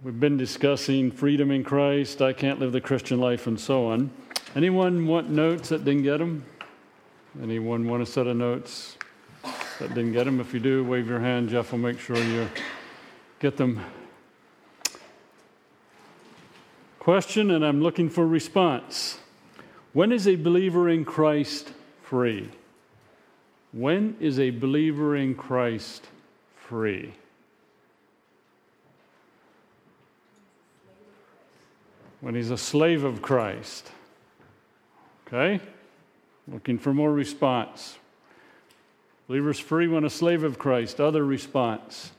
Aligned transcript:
We've 0.00 0.20
been 0.20 0.36
discussing 0.36 1.10
freedom 1.10 1.50
in 1.50 1.64
Christ, 1.64 2.22
I 2.22 2.32
can't 2.32 2.60
live 2.60 2.70
the 2.70 2.80
Christian 2.80 3.18
life, 3.18 3.48
and 3.48 3.58
so 3.58 3.86
on. 3.86 4.12
Anyone 4.54 5.08
want 5.08 5.28
notes 5.28 5.70
that 5.70 5.84
didn't 5.84 6.04
get 6.04 6.18
them? 6.18 6.44
Anyone 7.42 7.88
want 7.88 8.04
a 8.04 8.06
set 8.06 8.28
of 8.28 8.36
notes 8.36 8.96
that 9.42 9.88
didn't 9.88 10.12
get 10.12 10.26
them? 10.26 10.38
If 10.38 10.54
you 10.54 10.60
do, 10.60 10.84
wave 10.84 11.08
your 11.08 11.18
hand. 11.18 11.48
Jeff 11.48 11.72
will 11.72 11.80
make 11.80 11.98
sure 11.98 12.16
you 12.16 12.48
get 13.40 13.56
them. 13.56 13.80
Question, 17.00 17.50
and 17.50 17.66
I'm 17.66 17.82
looking 17.82 18.08
for 18.08 18.24
response. 18.24 19.18
When 19.94 20.12
is 20.12 20.28
a 20.28 20.36
believer 20.36 20.88
in 20.88 21.04
Christ 21.04 21.72
free? 22.02 22.50
When 23.72 24.16
is 24.20 24.38
a 24.38 24.50
believer 24.50 25.16
in 25.16 25.34
Christ 25.34 26.06
free? 26.54 27.14
When 32.20 32.34
he's 32.34 32.50
a 32.50 32.58
slave 32.58 33.04
of 33.04 33.22
Christ. 33.22 33.90
Okay? 35.26 35.60
Looking 36.46 36.78
for 36.78 36.92
more 36.92 37.12
response. 37.12 37.98
Believers 39.28 39.58
free 39.58 39.86
when 39.86 40.04
a 40.04 40.10
slave 40.10 40.42
of 40.42 40.58
Christ. 40.58 41.00
Other 41.00 41.24
response. 41.24 42.12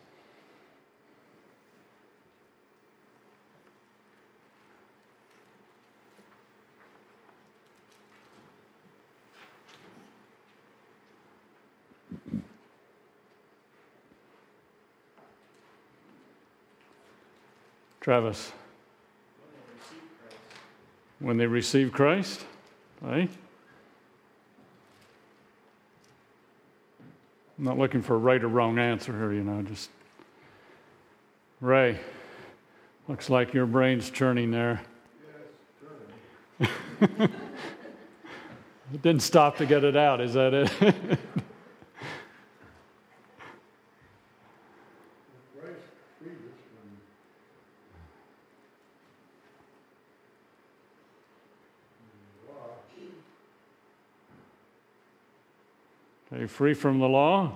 Travis. 18.00 18.52
When 21.20 21.38
they 21.38 21.48
receive 21.48 21.92
Christ, 21.92 22.46
right? 23.02 23.30
I'm 27.58 27.66
not 27.66 27.78
looking 27.78 28.02
for 28.02 28.16
a 28.16 28.18
right 28.18 28.42
or 28.42 28.48
wrong 28.48 28.80
answer 28.80 29.12
here, 29.12 29.34
you 29.34 29.44
know, 29.44 29.62
just. 29.64 29.90
Ray, 31.60 32.00
looks 33.10 33.30
like 33.30 33.54
your 33.54 33.66
brain's 33.66 34.10
churning 34.10 34.50
there. 34.50 34.82
Yes, 36.62 36.70
it 38.94 39.02
didn't 39.02 39.24
stop 39.24 39.58
to 39.58 39.66
get 39.66 39.84
it 39.84 39.98
out, 39.98 40.22
is 40.22 40.36
that 40.36 40.54
it? 40.54 41.20
free 56.50 56.74
from 56.74 57.00
the 57.00 57.08
law? 57.08 57.54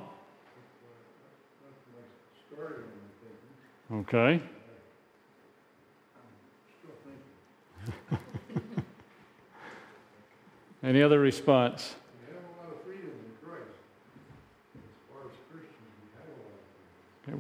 Okay. 3.91 4.41
Any 10.83 11.02
other 11.02 11.19
response? 11.19 11.95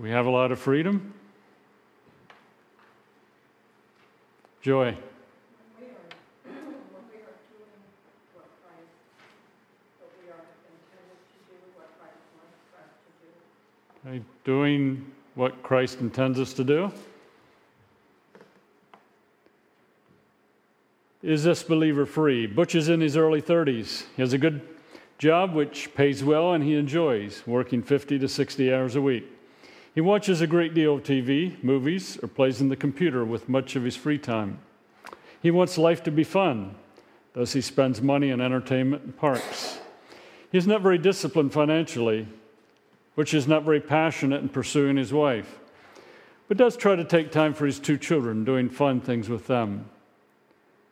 We 0.01 0.09
have 0.09 0.25
a 0.25 0.29
lot 0.29 0.51
of 0.51 0.59
freedom. 0.59 1.13
Joy. 4.61 4.97
Doing 14.43 15.05
what 15.35 15.63
Christ 15.63 16.01
intends 16.01 16.39
us 16.39 16.53
to 16.53 16.63
do? 16.63 16.91
Is 21.21 21.45
this 21.45 21.63
believer 21.63 22.05
free? 22.05 22.45
Butch 22.45 22.75
is 22.75 22.89
in 22.89 22.99
his 22.99 23.15
early 23.15 23.41
30s. 23.41 24.03
He 24.15 24.21
has 24.21 24.33
a 24.33 24.37
good 24.37 24.61
job 25.17 25.53
which 25.53 25.95
pays 25.95 26.21
well 26.21 26.51
and 26.51 26.61
he 26.61 26.75
enjoys, 26.75 27.43
working 27.47 27.81
50 27.81 28.19
to 28.19 28.27
60 28.27 28.73
hours 28.73 28.97
a 28.97 29.01
week. 29.01 29.23
He 29.95 30.01
watches 30.01 30.41
a 30.41 30.47
great 30.47 30.73
deal 30.73 30.95
of 30.95 31.03
TV, 31.03 31.63
movies, 31.63 32.17
or 32.21 32.27
plays 32.27 32.59
in 32.59 32.67
the 32.67 32.75
computer 32.75 33.23
with 33.23 33.47
much 33.47 33.77
of 33.77 33.83
his 33.83 33.95
free 33.95 34.17
time. 34.17 34.59
He 35.41 35.49
wants 35.49 35.77
life 35.77 36.03
to 36.03 36.11
be 36.11 36.25
fun, 36.25 36.75
thus, 37.33 37.53
he 37.53 37.61
spends 37.61 38.01
money 38.01 38.33
on 38.33 38.41
entertainment 38.41 39.03
and 39.03 39.15
parks. 39.15 39.79
He's 40.51 40.67
not 40.67 40.81
very 40.81 40.97
disciplined 40.97 41.53
financially, 41.53 42.27
which 43.15 43.33
is 43.33 43.47
not 43.47 43.63
very 43.63 43.79
passionate 43.79 44.41
in 44.41 44.49
pursuing 44.49 44.97
his 44.97 45.13
wife, 45.13 45.59
but 46.47 46.57
does 46.57 46.75
try 46.75 46.95
to 46.95 47.03
take 47.03 47.31
time 47.31 47.53
for 47.53 47.65
his 47.65 47.79
two 47.79 47.97
children, 47.97 48.43
doing 48.43 48.69
fun 48.69 48.99
things 48.99 49.29
with 49.29 49.47
them. 49.47 49.89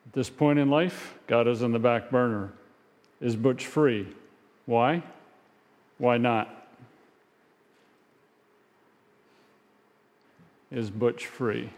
At 0.07 0.13
this 0.13 0.29
point 0.29 0.59
in 0.59 0.69
life, 0.69 1.15
God 1.27 1.47
is 1.47 1.63
on 1.63 1.71
the 1.71 1.79
back 1.79 2.09
burner. 2.09 2.51
Is 3.19 3.35
Butch 3.35 3.65
free? 3.65 4.07
Why? 4.65 5.03
Why 5.97 6.17
not? 6.17 6.49
Is 10.71 10.89
Butch 10.89 11.27
free? 11.27 11.69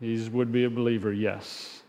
He 0.00 0.28
would 0.30 0.50
be 0.50 0.64
a 0.64 0.70
believer, 0.70 1.12
yes. 1.12 1.79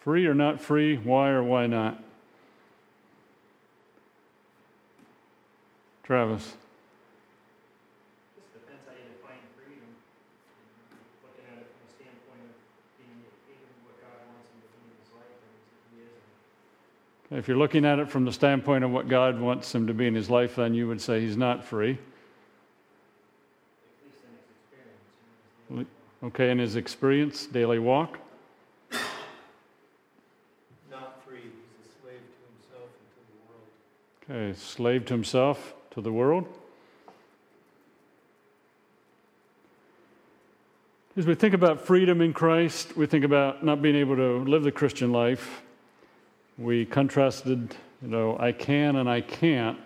Free 0.00 0.26
or 0.26 0.34
not 0.34 0.60
free? 0.60 0.96
Why 0.96 1.28
or 1.28 1.42
why 1.42 1.66
not? 1.66 2.02
Travis. 6.02 6.42
Just 6.42 6.56
depends 8.52 8.82
how 8.86 8.92
you 8.92 8.98
define 9.14 9.38
freedom. 9.54 9.84
Looking 11.22 11.44
at 11.52 11.60
it 11.60 11.68
from 11.68 11.86
the 11.86 11.92
standpoint 11.94 12.40
of 12.48 12.56
being 12.98 13.20
able 13.20 13.84
what 13.84 14.00
God 14.00 14.24
wants 14.32 14.48
him 14.50 14.58
to 14.64 14.66
be 14.72 14.80
in 14.80 14.90
his 14.98 15.12
life, 15.14 15.38
and 15.44 15.94
he 15.94 17.36
is. 17.36 17.38
If 17.38 17.46
you're 17.46 17.58
looking 17.58 17.84
at 17.84 17.98
it 17.98 18.10
from 18.10 18.24
the 18.24 18.32
standpoint 18.32 18.84
of 18.84 18.90
what 18.90 19.06
God 19.06 19.38
wants 19.38 19.72
him 19.74 19.86
to 19.86 19.94
be 19.94 20.06
in 20.06 20.14
his 20.14 20.30
life, 20.30 20.56
then 20.56 20.74
you 20.74 20.88
would 20.88 21.00
say 21.00 21.20
he's 21.20 21.36
not 21.36 21.62
free. 21.62 21.90
At 21.90 21.98
least 24.04 24.24
in 24.24 25.76
his 25.76 25.84
experience. 25.84 25.90
Okay, 26.24 26.50
in 26.50 26.58
his 26.58 26.76
experience, 26.76 27.46
daily 27.46 27.78
walk. 27.78 28.18
Okay, 34.30 34.56
slave 34.56 35.06
to 35.06 35.14
himself, 35.14 35.74
to 35.90 36.00
the 36.00 36.12
world. 36.12 36.46
As 41.16 41.26
we 41.26 41.34
think 41.34 41.52
about 41.52 41.80
freedom 41.80 42.20
in 42.20 42.32
Christ, 42.32 42.96
we 42.96 43.06
think 43.06 43.24
about 43.24 43.64
not 43.64 43.82
being 43.82 43.96
able 43.96 44.14
to 44.14 44.38
live 44.44 44.62
the 44.62 44.70
Christian 44.70 45.10
life. 45.10 45.62
We 46.58 46.84
contrasted, 46.86 47.74
you 48.00 48.06
know, 48.06 48.38
I 48.38 48.52
can 48.52 48.96
and 48.96 49.10
I 49.10 49.20
can't. 49.20 49.76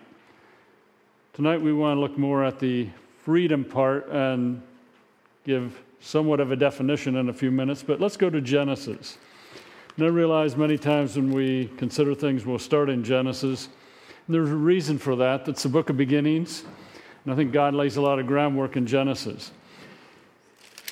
Tonight 1.33 1.59
we 1.59 1.73
want 1.73 1.97
to 1.97 1.99
look 1.99 2.15
more 2.15 2.43
at 2.43 2.59
the 2.59 2.87
freedom 3.23 3.65
part 3.65 4.07
and 4.09 4.61
give 5.43 5.81
somewhat 6.01 6.39
of 6.39 6.51
a 6.51 6.55
definition 6.55 7.15
in 7.15 7.29
a 7.29 7.33
few 7.33 7.49
minutes, 7.49 7.81
but 7.81 7.99
let's 7.99 8.15
go 8.15 8.29
to 8.29 8.41
Genesis. 8.41 9.17
And 9.97 10.05
I 10.05 10.09
realize 10.09 10.55
many 10.55 10.77
times 10.77 11.15
when 11.15 11.31
we 11.31 11.71
consider 11.77 12.13
things, 12.13 12.45
we'll 12.45 12.59
start 12.59 12.91
in 12.91 13.03
Genesis. 13.03 13.69
There's 14.27 14.49
a 14.49 14.55
reason 14.55 14.97
for 14.97 15.15
that. 15.17 15.45
That's 15.45 15.63
the 15.63 15.69
book 15.69 15.89
of 15.89 15.97
beginnings. 15.97 16.63
And 17.23 17.33
I 17.33 17.35
think 17.35 17.51
God 17.51 17.75
lays 17.75 17.97
a 17.97 18.01
lot 18.01 18.17
of 18.17 18.25
groundwork 18.25 18.75
in 18.75 18.87
Genesis. 18.87 19.51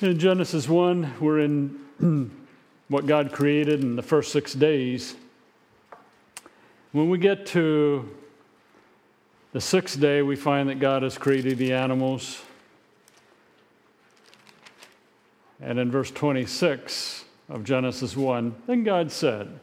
In 0.00 0.18
Genesis 0.18 0.68
1, 0.68 1.14
we're 1.20 1.40
in 1.40 2.30
what 2.88 3.06
God 3.06 3.32
created 3.32 3.82
in 3.82 3.96
the 3.96 4.02
first 4.02 4.30
six 4.30 4.52
days. 4.52 5.16
When 6.92 7.08
we 7.08 7.18
get 7.18 7.46
to 7.46 8.08
the 9.52 9.60
sixth 9.60 10.00
day, 10.00 10.22
we 10.22 10.36
find 10.36 10.68
that 10.68 10.78
God 10.78 11.02
has 11.02 11.18
created 11.18 11.58
the 11.58 11.72
animals. 11.72 12.40
And 15.60 15.78
in 15.80 15.90
verse 15.90 16.10
26 16.12 17.24
of 17.48 17.64
Genesis 17.64 18.16
1, 18.16 18.54
then 18.66 18.84
God 18.84 19.10
said, 19.10 19.58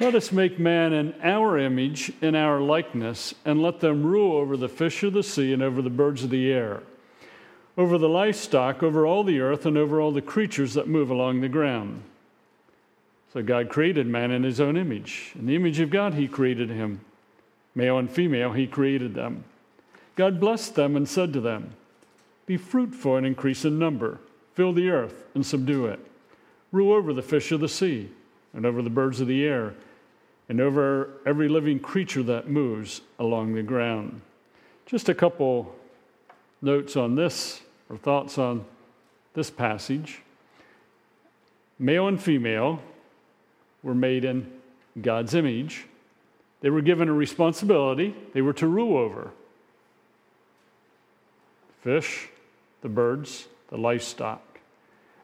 let 0.00 0.14
us 0.14 0.32
make 0.32 0.58
man 0.58 0.94
in 0.94 1.14
our 1.22 1.58
image, 1.58 2.10
in 2.22 2.34
our 2.34 2.58
likeness, 2.58 3.34
and 3.44 3.60
let 3.62 3.80
them 3.80 4.02
rule 4.02 4.38
over 4.38 4.56
the 4.56 4.68
fish 4.68 5.02
of 5.02 5.12
the 5.12 5.22
sea 5.22 5.52
and 5.52 5.62
over 5.62 5.82
the 5.82 5.90
birds 5.90 6.24
of 6.24 6.30
the 6.30 6.50
air, 6.50 6.82
over 7.76 7.98
the 7.98 8.08
livestock, 8.08 8.82
over 8.82 9.06
all 9.06 9.22
the 9.22 9.40
earth, 9.40 9.66
and 9.66 9.76
over 9.76 10.00
all 10.00 10.10
the 10.10 10.22
creatures 10.22 10.72
that 10.72 10.88
move 10.88 11.10
along 11.10 11.40
the 11.40 11.48
ground. 11.48 12.02
So 13.34 13.42
God 13.42 13.68
created 13.68 14.06
man 14.06 14.30
in 14.30 14.42
his 14.42 14.58
own 14.58 14.78
image. 14.78 15.32
In 15.38 15.46
the 15.46 15.54
image 15.54 15.78
of 15.80 15.90
God, 15.90 16.14
he 16.14 16.26
created 16.26 16.70
him. 16.70 17.02
Male 17.74 17.98
and 17.98 18.10
female, 18.10 18.52
he 18.52 18.66
created 18.66 19.14
them. 19.14 19.44
God 20.16 20.40
blessed 20.40 20.74
them 20.74 20.96
and 20.96 21.06
said 21.06 21.32
to 21.34 21.40
them, 21.40 21.74
Be 22.46 22.56
fruitful 22.56 23.16
and 23.16 23.26
increase 23.26 23.66
in 23.66 23.78
number, 23.78 24.18
fill 24.54 24.72
the 24.72 24.88
earth 24.88 25.26
and 25.34 25.44
subdue 25.44 25.86
it, 25.86 26.00
rule 26.72 26.92
over 26.92 27.12
the 27.12 27.22
fish 27.22 27.52
of 27.52 27.60
the 27.60 27.68
sea, 27.68 28.08
and 28.54 28.64
over 28.64 28.82
the 28.82 28.90
birds 28.90 29.20
of 29.20 29.28
the 29.28 29.44
air, 29.44 29.74
and 30.50 30.60
over 30.60 31.10
every 31.24 31.48
living 31.48 31.78
creature 31.78 32.24
that 32.24 32.50
moves 32.50 33.02
along 33.20 33.54
the 33.54 33.62
ground. 33.62 34.20
Just 34.84 35.08
a 35.08 35.14
couple 35.14 35.72
notes 36.60 36.96
on 36.96 37.14
this, 37.14 37.60
or 37.88 37.96
thoughts 37.96 38.36
on 38.36 38.64
this 39.34 39.48
passage. 39.48 40.22
Male 41.78 42.08
and 42.08 42.20
female 42.20 42.82
were 43.84 43.94
made 43.94 44.24
in 44.24 44.50
God's 45.00 45.34
image. 45.34 45.86
They 46.62 46.70
were 46.70 46.82
given 46.82 47.08
a 47.08 47.12
responsibility, 47.12 48.16
they 48.34 48.42
were 48.42 48.52
to 48.54 48.66
rule 48.66 48.98
over 48.98 49.30
fish, 51.82 52.28
the 52.82 52.88
birds, 52.88 53.46
the 53.68 53.78
livestock, 53.78 54.58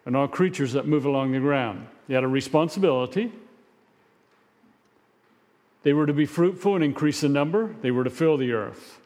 and 0.07 0.17
all 0.17 0.29
creatures 0.29 0.73
that 0.75 0.87
move 0.87 1.05
along 1.05 1.33
the 1.33 1.41
ground. 1.41 1.89
They 2.07 2.15
had 2.15 2.23
a 2.23 2.29
responsibility. 2.29 3.33
They 5.87 5.93
were 5.93 6.07
to 6.07 6.13
be 6.13 6.27
fruitful 6.27 6.75
and 6.75 6.83
increase 6.83 7.23
in 7.23 7.33
number. 7.33 7.77
They 7.81 7.93
were 7.93 8.03
to 8.03 8.11
fill 8.11 8.37
the 8.37 8.51
earth. 8.51 8.99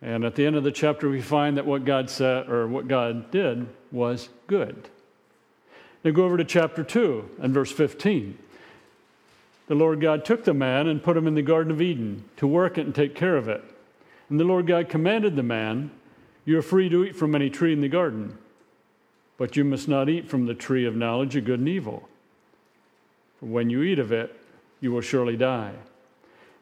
And 0.00 0.24
at 0.24 0.36
the 0.36 0.46
end 0.46 0.56
of 0.56 0.64
the 0.64 0.72
chapter, 0.72 1.10
we 1.10 1.20
find 1.20 1.58
that 1.58 1.66
what 1.66 1.84
God 1.84 2.08
said, 2.08 2.48
or 2.48 2.66
what 2.66 2.88
God 2.88 3.30
did, 3.30 3.66
was 3.92 4.30
good. 4.46 4.88
Now 6.02 6.12
go 6.12 6.24
over 6.24 6.38
to 6.38 6.46
chapter 6.46 6.82
2 6.82 7.36
and 7.42 7.52
verse 7.52 7.70
15. 7.70 8.38
The 9.66 9.74
Lord 9.74 10.00
God 10.00 10.24
took 10.24 10.44
the 10.44 10.54
man 10.54 10.88
and 10.88 11.02
put 11.02 11.14
him 11.14 11.26
in 11.26 11.34
the 11.34 11.42
Garden 11.42 11.70
of 11.70 11.82
Eden 11.82 12.24
to 12.38 12.46
work 12.46 12.78
it 12.78 12.86
and 12.86 12.94
take 12.94 13.14
care 13.14 13.36
of 13.36 13.46
it. 13.46 13.62
And 14.30 14.40
the 14.40 14.44
Lord 14.44 14.66
God 14.66 14.88
commanded 14.88 15.36
the 15.36 15.42
man, 15.42 15.90
You 16.46 16.56
are 16.56 16.62
free 16.62 16.88
to 16.88 17.04
eat 17.04 17.16
from 17.16 17.34
any 17.34 17.50
tree 17.50 17.74
in 17.74 17.82
the 17.82 17.88
garden, 17.88 18.38
but 19.36 19.58
you 19.58 19.64
must 19.64 19.88
not 19.88 20.08
eat 20.08 20.26
from 20.26 20.46
the 20.46 20.54
tree 20.54 20.86
of 20.86 20.96
knowledge 20.96 21.36
of 21.36 21.44
good 21.44 21.58
and 21.58 21.68
evil. 21.68 22.08
For 23.38 23.44
when 23.44 23.68
you 23.68 23.82
eat 23.82 23.98
of 23.98 24.10
it, 24.10 24.40
you 24.84 24.92
will 24.92 25.00
surely 25.00 25.36
die. 25.36 25.72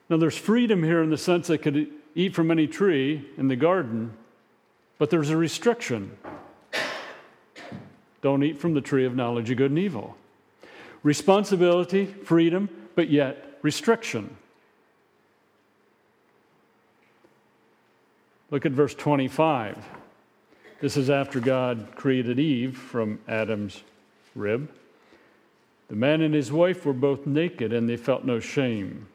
Now, 0.09 0.17
there's 0.17 0.39
freedom 0.39 0.85
here 0.85 1.03
in 1.03 1.11
the 1.11 1.19
sense 1.19 1.49
they 1.49 1.59
could 1.59 1.91
eat 2.15 2.35
from 2.35 2.53
any 2.53 2.69
tree 2.69 3.29
in 3.37 3.49
the 3.49 3.57
garden, 3.57 4.13
but 4.97 5.11
there's 5.11 5.31
a 5.31 5.37
restriction. 5.37 6.17
Don't 8.23 8.45
eat 8.45 8.59
from 8.59 8.75
the 8.75 8.81
tree 8.81 9.05
of 9.05 9.17
knowledge 9.17 9.51
of 9.51 9.57
good 9.57 9.73
and 9.73 9.79
evil. 9.79 10.17
Responsibility, 11.03 12.07
freedom, 12.07 12.69
but 12.95 13.11
yet 13.11 13.59
restriction. 13.63 14.37
Look 18.53 18.65
at 18.65 18.73
verse 18.73 18.95
25. 18.95 19.85
This 20.81 20.97
is 20.97 21.11
after 21.11 21.41
God 21.41 21.89
created 21.97 22.39
Eve 22.39 22.77
from 22.77 23.19
Adam's 23.27 23.83
rib. 24.37 24.71
The 25.93 25.99
man 25.99 26.23
and 26.23 26.33
his 26.33 26.51
wife 26.51 26.87
were 26.87 26.95
both 26.95 27.27
naked 27.27 27.75
and 27.75 27.87
they 27.87 27.99
felt 27.99 28.25
no 28.25 28.41
shame. 28.41 29.09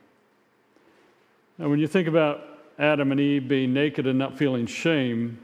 Now, 1.57 1.69
when 1.69 1.79
you 1.79 1.87
think 1.87 2.07
about 2.07 2.43
Adam 2.77 3.11
and 3.11 3.19
Eve 3.19 3.47
being 3.47 3.73
naked 3.73 4.05
and 4.05 4.19
not 4.19 4.37
feeling 4.37 4.67
shame, 4.67 5.39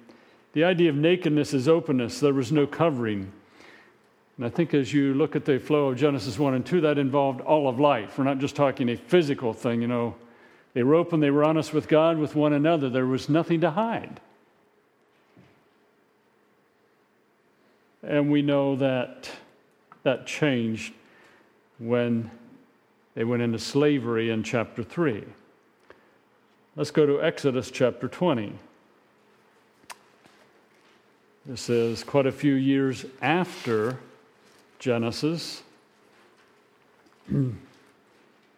the 0.52 0.64
idea 0.64 0.92
of 0.92 0.96
nakedness 0.96 1.56
is 1.56 1.68
openness. 1.68 2.20
There 2.20 2.36
was 2.36 2.52
no 2.52 2.68
covering. 2.68 3.32
And 4.38 4.46
I 4.46 4.50
think 4.50 4.76
as 4.76 4.94
you 4.94 5.16
look 5.16 5.36
at 5.36 5.44
the 5.44 5.58
flow 5.58 5.88
of 5.88 5.98
Genesis 5.98 6.38
1 6.38 6.54
and 6.54 6.64
2, 6.64 6.82
that 6.82 7.00
involved 7.00 7.42
all 7.42 7.68
of 7.68 7.80
life. 7.80 8.20
We're 8.20 8.26
not 8.26 8.38
just 8.38 8.56
talking 8.56 8.88
a 8.90 8.96
physical 8.96 9.54
thing, 9.54 9.82
you 9.82 9.88
know. 9.88 10.14
They 10.76 10.84
were 10.84 10.94
open, 10.94 11.20
they 11.20 11.32
were 11.32 11.44
honest 11.44 11.74
with 11.74 11.88
God, 11.88 12.20
with 12.20 12.36
one 12.36 12.54
another. 12.54 12.92
There 12.92 13.08
was 13.08 13.28
nothing 13.28 13.60
to 13.62 13.72
hide. 13.72 14.22
And 18.04 18.32
we 18.32 18.44
know 18.44 18.76
that 18.76 19.32
that 20.04 20.28
changed 20.28 20.94
when 21.80 22.30
they 23.16 23.24
went 23.24 23.42
into 23.42 23.60
slavery 23.60 24.30
in 24.30 24.44
chapter 24.44 24.84
3. 24.84 25.24
Let's 26.76 26.92
go 26.92 27.06
to 27.06 27.22
Exodus 27.22 27.70
chapter 27.70 28.08
20. 28.08 28.54
This 31.46 31.70
is 31.70 32.04
quite 32.04 32.26
a 32.26 32.32
few 32.32 32.54
years 32.54 33.06
after 33.22 33.98
Genesis. 34.80 35.62
we 37.30 37.54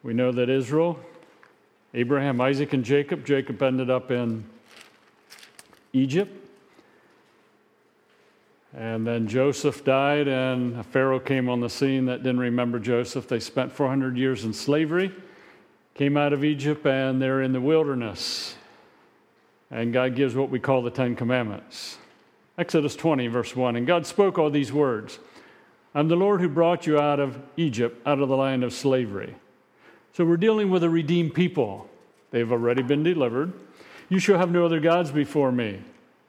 know 0.03 0.31
that 0.31 0.49
Israel, 0.49 0.99
Abraham, 1.93 2.39
Isaac, 2.39 2.73
and 2.73 2.85
Jacob, 2.85 3.25
Jacob 3.25 3.61
ended 3.61 3.89
up 3.89 4.11
in 4.11 4.45
Egypt. 5.93 6.44
And 8.77 9.07
then 9.07 9.25
Joseph 9.27 9.85
died, 9.85 10.27
and 10.27 10.75
a 10.75 10.83
Pharaoh 10.83 11.19
came 11.19 11.47
on 11.47 11.61
the 11.61 11.69
scene 11.69 12.05
that 12.07 12.23
didn't 12.23 12.41
remember 12.41 12.77
Joseph. 12.77 13.25
They 13.25 13.39
spent 13.39 13.71
400 13.71 14.17
years 14.17 14.43
in 14.43 14.51
slavery, 14.51 15.13
came 15.93 16.17
out 16.17 16.33
of 16.33 16.43
Egypt, 16.43 16.85
and 16.85 17.21
they're 17.21 17.41
in 17.41 17.53
the 17.53 17.61
wilderness. 17.61 18.55
And 19.71 19.93
God 19.93 20.15
gives 20.15 20.35
what 20.35 20.49
we 20.49 20.59
call 20.59 20.81
the 20.81 20.91
Ten 20.91 21.15
Commandments. 21.15 21.97
Exodus 22.57 22.97
20, 22.97 23.27
verse 23.27 23.55
1. 23.55 23.77
And 23.77 23.87
God 23.87 24.05
spoke 24.05 24.37
all 24.37 24.49
these 24.49 24.73
words. 24.73 25.19
I'm 25.93 26.09
the 26.09 26.17
Lord 26.17 26.41
who 26.41 26.49
brought 26.49 26.85
you 26.85 26.99
out 26.99 27.21
of 27.21 27.39
Egypt, 27.55 28.05
out 28.05 28.19
of 28.19 28.27
the 28.27 28.35
land 28.35 28.65
of 28.65 28.73
slavery. 28.73 29.35
So 30.11 30.25
we're 30.25 30.35
dealing 30.35 30.69
with 30.69 30.83
a 30.83 30.89
redeemed 30.89 31.33
people. 31.33 31.89
They've 32.31 32.51
already 32.51 32.81
been 32.81 33.03
delivered. 33.03 33.53
You 34.09 34.19
shall 34.19 34.37
have 34.37 34.51
no 34.51 34.65
other 34.65 34.81
gods 34.81 35.11
before 35.11 35.53
me. 35.53 35.79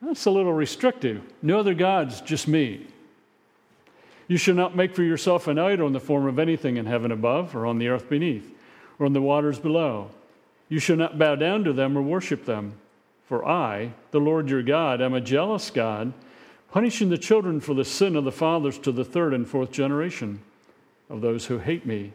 That's 0.02 0.26
a 0.26 0.30
little 0.30 0.52
restrictive. 0.52 1.22
No 1.42 1.58
other 1.58 1.74
gods, 1.74 2.20
just 2.20 2.48
me. 2.48 2.86
You 4.28 4.36
shall 4.36 4.54
not 4.54 4.76
make 4.76 4.94
for 4.94 5.02
yourself 5.02 5.46
an 5.46 5.58
idol 5.58 5.86
in 5.86 5.92
the 5.92 6.00
form 6.00 6.26
of 6.26 6.38
anything 6.38 6.76
in 6.76 6.86
heaven 6.86 7.12
above, 7.12 7.54
or 7.54 7.66
on 7.66 7.78
the 7.78 7.88
earth 7.88 8.08
beneath, 8.08 8.52
or 8.98 9.06
in 9.06 9.12
the 9.12 9.22
waters 9.22 9.58
below. 9.58 10.10
You 10.68 10.78
shall 10.80 10.96
not 10.96 11.18
bow 11.18 11.36
down 11.36 11.64
to 11.64 11.72
them 11.72 11.96
or 11.96 12.02
worship 12.02 12.44
them. 12.44 12.74
For 13.26 13.46
I, 13.46 13.92
the 14.10 14.20
Lord 14.20 14.50
your 14.50 14.62
God, 14.62 15.00
am 15.00 15.14
a 15.14 15.20
jealous 15.20 15.70
God 15.70 16.12
punishing 16.70 17.08
the 17.08 17.18
children 17.18 17.60
for 17.60 17.74
the 17.74 17.84
sin 17.84 18.16
of 18.16 18.24
the 18.24 18.32
fathers 18.32 18.78
to 18.78 18.92
the 18.92 19.04
third 19.04 19.32
and 19.32 19.48
fourth 19.48 19.72
generation 19.72 20.40
of 21.08 21.20
those 21.20 21.46
who 21.46 21.58
hate 21.58 21.86
me, 21.86 22.12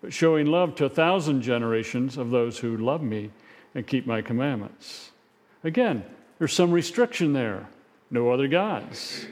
but 0.00 0.12
showing 0.12 0.46
love 0.46 0.74
to 0.76 0.84
a 0.84 0.90
thousand 0.90 1.42
generations 1.42 2.16
of 2.16 2.30
those 2.30 2.58
who 2.58 2.76
love 2.76 3.02
me 3.02 3.30
and 3.74 3.86
keep 3.86 4.06
my 4.06 4.22
commandments. 4.22 5.10
Again, 5.64 6.04
there's 6.38 6.52
some 6.52 6.70
restriction 6.70 7.32
there. 7.32 7.68
No 8.10 8.30
other 8.30 8.48
gods. 8.48 9.26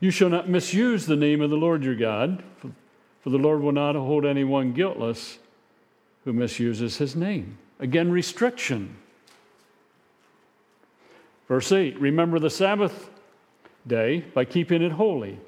You 0.00 0.10
shall 0.10 0.28
not 0.28 0.48
misuse 0.48 1.06
the 1.06 1.16
name 1.16 1.40
of 1.40 1.50
the 1.50 1.56
Lord 1.56 1.84
your 1.84 1.94
God, 1.94 2.42
for 3.20 3.30
the 3.30 3.38
Lord 3.38 3.60
will 3.60 3.72
not 3.72 3.94
hold 3.94 4.26
anyone 4.26 4.72
guiltless 4.72 5.38
who 6.24 6.32
misuses 6.32 6.98
his 6.98 7.14
name. 7.16 7.58
Again, 7.78 8.10
restriction. 8.10 8.96
Verse 11.48 11.70
8 11.70 11.98
Remember 12.00 12.38
the 12.38 12.50
Sabbath 12.50 13.10
day 13.86 14.20
by 14.34 14.44
keeping 14.44 14.82
it 14.82 14.92
holy. 14.92 15.38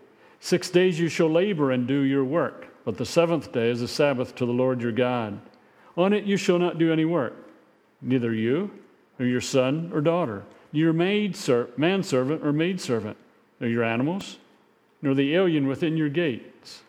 Six 0.41 0.71
days 0.71 1.01
you 1.01 1.09
shall 1.09 1.31
labor 1.31 1.73
and 1.73 1.87
do 1.87 2.01
your 2.01 2.25
work, 2.25 2.69
but 2.85 2.97
the 2.97 3.07
seventh 3.07 3.53
day 3.53 3.71
is 3.71 3.83
a 3.83 3.89
Sabbath 3.89 4.35
to 4.37 4.47
the 4.47 4.53
Lord 4.53 4.81
your 4.81 4.93
God. 4.93 5.41
On 5.97 6.13
it 6.13 6.25
you 6.25 6.37
shall 6.37 6.61
not 6.61 6.79
do 6.79 6.93
any 6.93 7.05
work, 7.05 7.35
neither 8.01 8.33
you, 8.33 8.71
nor 9.19 9.29
your 9.29 9.41
son 9.41 9.91
or 9.93 10.01
daughter, 10.01 10.45
your 10.73 10.93
maid 10.93 11.37
ser- 11.37 11.71
manservant 11.77 12.45
or 12.45 12.53
maidservant, 12.53 13.17
nor 13.61 13.71
your 13.71 13.85
animals, 13.85 14.39
nor 15.03 15.15
the 15.15 15.35
alien 15.35 15.67
within 15.67 15.97
your 15.97 16.09
gates. 16.09 16.83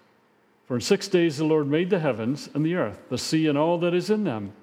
For 0.68 0.76
in 0.76 0.82
six 0.82 1.08
days 1.08 1.38
the 1.38 1.46
Lord 1.46 1.68
made 1.68 1.90
the 1.90 2.00
heavens 2.00 2.50
and 2.54 2.66
the 2.66 2.76
earth, 2.76 3.00
the 3.10 3.18
sea 3.18 3.48
and 3.48 3.58
all 3.58 3.78
that 3.80 3.94
is 3.94 4.10
in 4.10 4.24
them, 4.24 4.54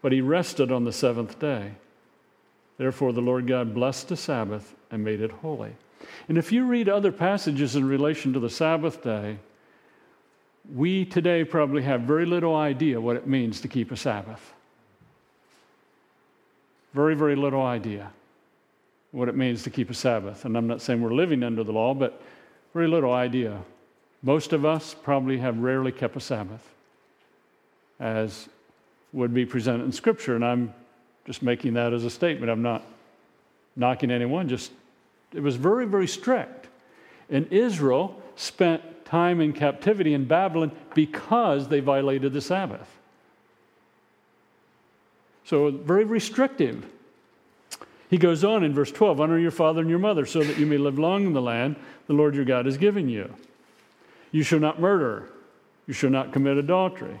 but 0.00 0.12
he 0.12 0.20
rested 0.20 0.72
on 0.72 0.84
the 0.84 0.92
seventh 0.92 1.38
day. 1.38 1.72
Therefore 2.78 3.12
the 3.12 3.20
Lord 3.20 3.46
God 3.46 3.74
blessed 3.74 4.08
the 4.08 4.16
Sabbath 4.16 4.74
and 4.90 5.04
made 5.04 5.20
it 5.20 5.30
holy. 5.30 5.72
And 6.28 6.38
if 6.38 6.52
you 6.52 6.64
read 6.64 6.88
other 6.88 7.12
passages 7.12 7.76
in 7.76 7.84
relation 7.86 8.32
to 8.32 8.40
the 8.40 8.50
Sabbath 8.50 9.02
day, 9.02 9.38
we 10.74 11.04
today 11.04 11.44
probably 11.44 11.82
have 11.82 12.02
very 12.02 12.24
little 12.24 12.54
idea 12.54 13.00
what 13.00 13.16
it 13.16 13.26
means 13.26 13.60
to 13.60 13.68
keep 13.68 13.90
a 13.90 13.96
Sabbath. 13.96 14.52
Very, 16.94 17.14
very 17.14 17.36
little 17.36 17.62
idea 17.62 18.12
what 19.12 19.28
it 19.28 19.36
means 19.36 19.62
to 19.62 19.70
keep 19.70 19.90
a 19.90 19.94
Sabbath. 19.94 20.44
And 20.44 20.56
I'm 20.56 20.66
not 20.66 20.80
saying 20.80 21.00
we're 21.00 21.12
living 21.12 21.42
under 21.42 21.62
the 21.62 21.72
law, 21.72 21.94
but 21.94 22.20
very 22.72 22.88
little 22.88 23.12
idea. 23.12 23.58
Most 24.22 24.52
of 24.52 24.64
us 24.64 24.94
probably 24.94 25.38
have 25.38 25.58
rarely 25.58 25.92
kept 25.92 26.16
a 26.16 26.20
Sabbath, 26.20 26.66
as 28.00 28.48
would 29.12 29.34
be 29.34 29.44
presented 29.44 29.84
in 29.84 29.92
Scripture. 29.92 30.34
And 30.34 30.44
I'm 30.44 30.74
just 31.26 31.42
making 31.42 31.74
that 31.74 31.92
as 31.92 32.04
a 32.04 32.10
statement. 32.10 32.50
I'm 32.50 32.62
not 32.62 32.84
knocking 33.76 34.10
anyone, 34.10 34.48
just 34.48 34.70
it 35.32 35.40
was 35.40 35.56
very, 35.56 35.86
very 35.86 36.06
strict. 36.06 36.66
And 37.30 37.50
Israel 37.50 38.20
spent 38.36 38.82
time 39.04 39.40
in 39.40 39.52
captivity 39.52 40.14
in 40.14 40.26
Babylon 40.26 40.72
because 40.94 41.68
they 41.68 41.80
violated 41.80 42.32
the 42.32 42.40
Sabbath. 42.40 42.88
So, 45.44 45.70
very 45.70 46.04
restrictive. 46.04 46.86
He 48.12 48.18
goes 48.18 48.44
on 48.44 48.62
in 48.62 48.74
verse 48.74 48.92
12 48.92 49.22
Honor 49.22 49.38
your 49.38 49.50
father 49.50 49.80
and 49.80 49.88
your 49.88 49.98
mother 49.98 50.26
so 50.26 50.42
that 50.44 50.58
you 50.58 50.66
may 50.66 50.76
live 50.76 50.98
long 50.98 51.24
in 51.24 51.32
the 51.32 51.40
land 51.40 51.76
the 52.06 52.12
Lord 52.12 52.34
your 52.34 52.44
God 52.44 52.66
has 52.66 52.76
given 52.76 53.08
you. 53.08 53.34
You 54.32 54.42
shall 54.42 54.58
not 54.58 54.78
murder. 54.78 55.30
You 55.86 55.94
shall 55.94 56.10
not 56.10 56.30
commit 56.30 56.58
adultery. 56.58 57.18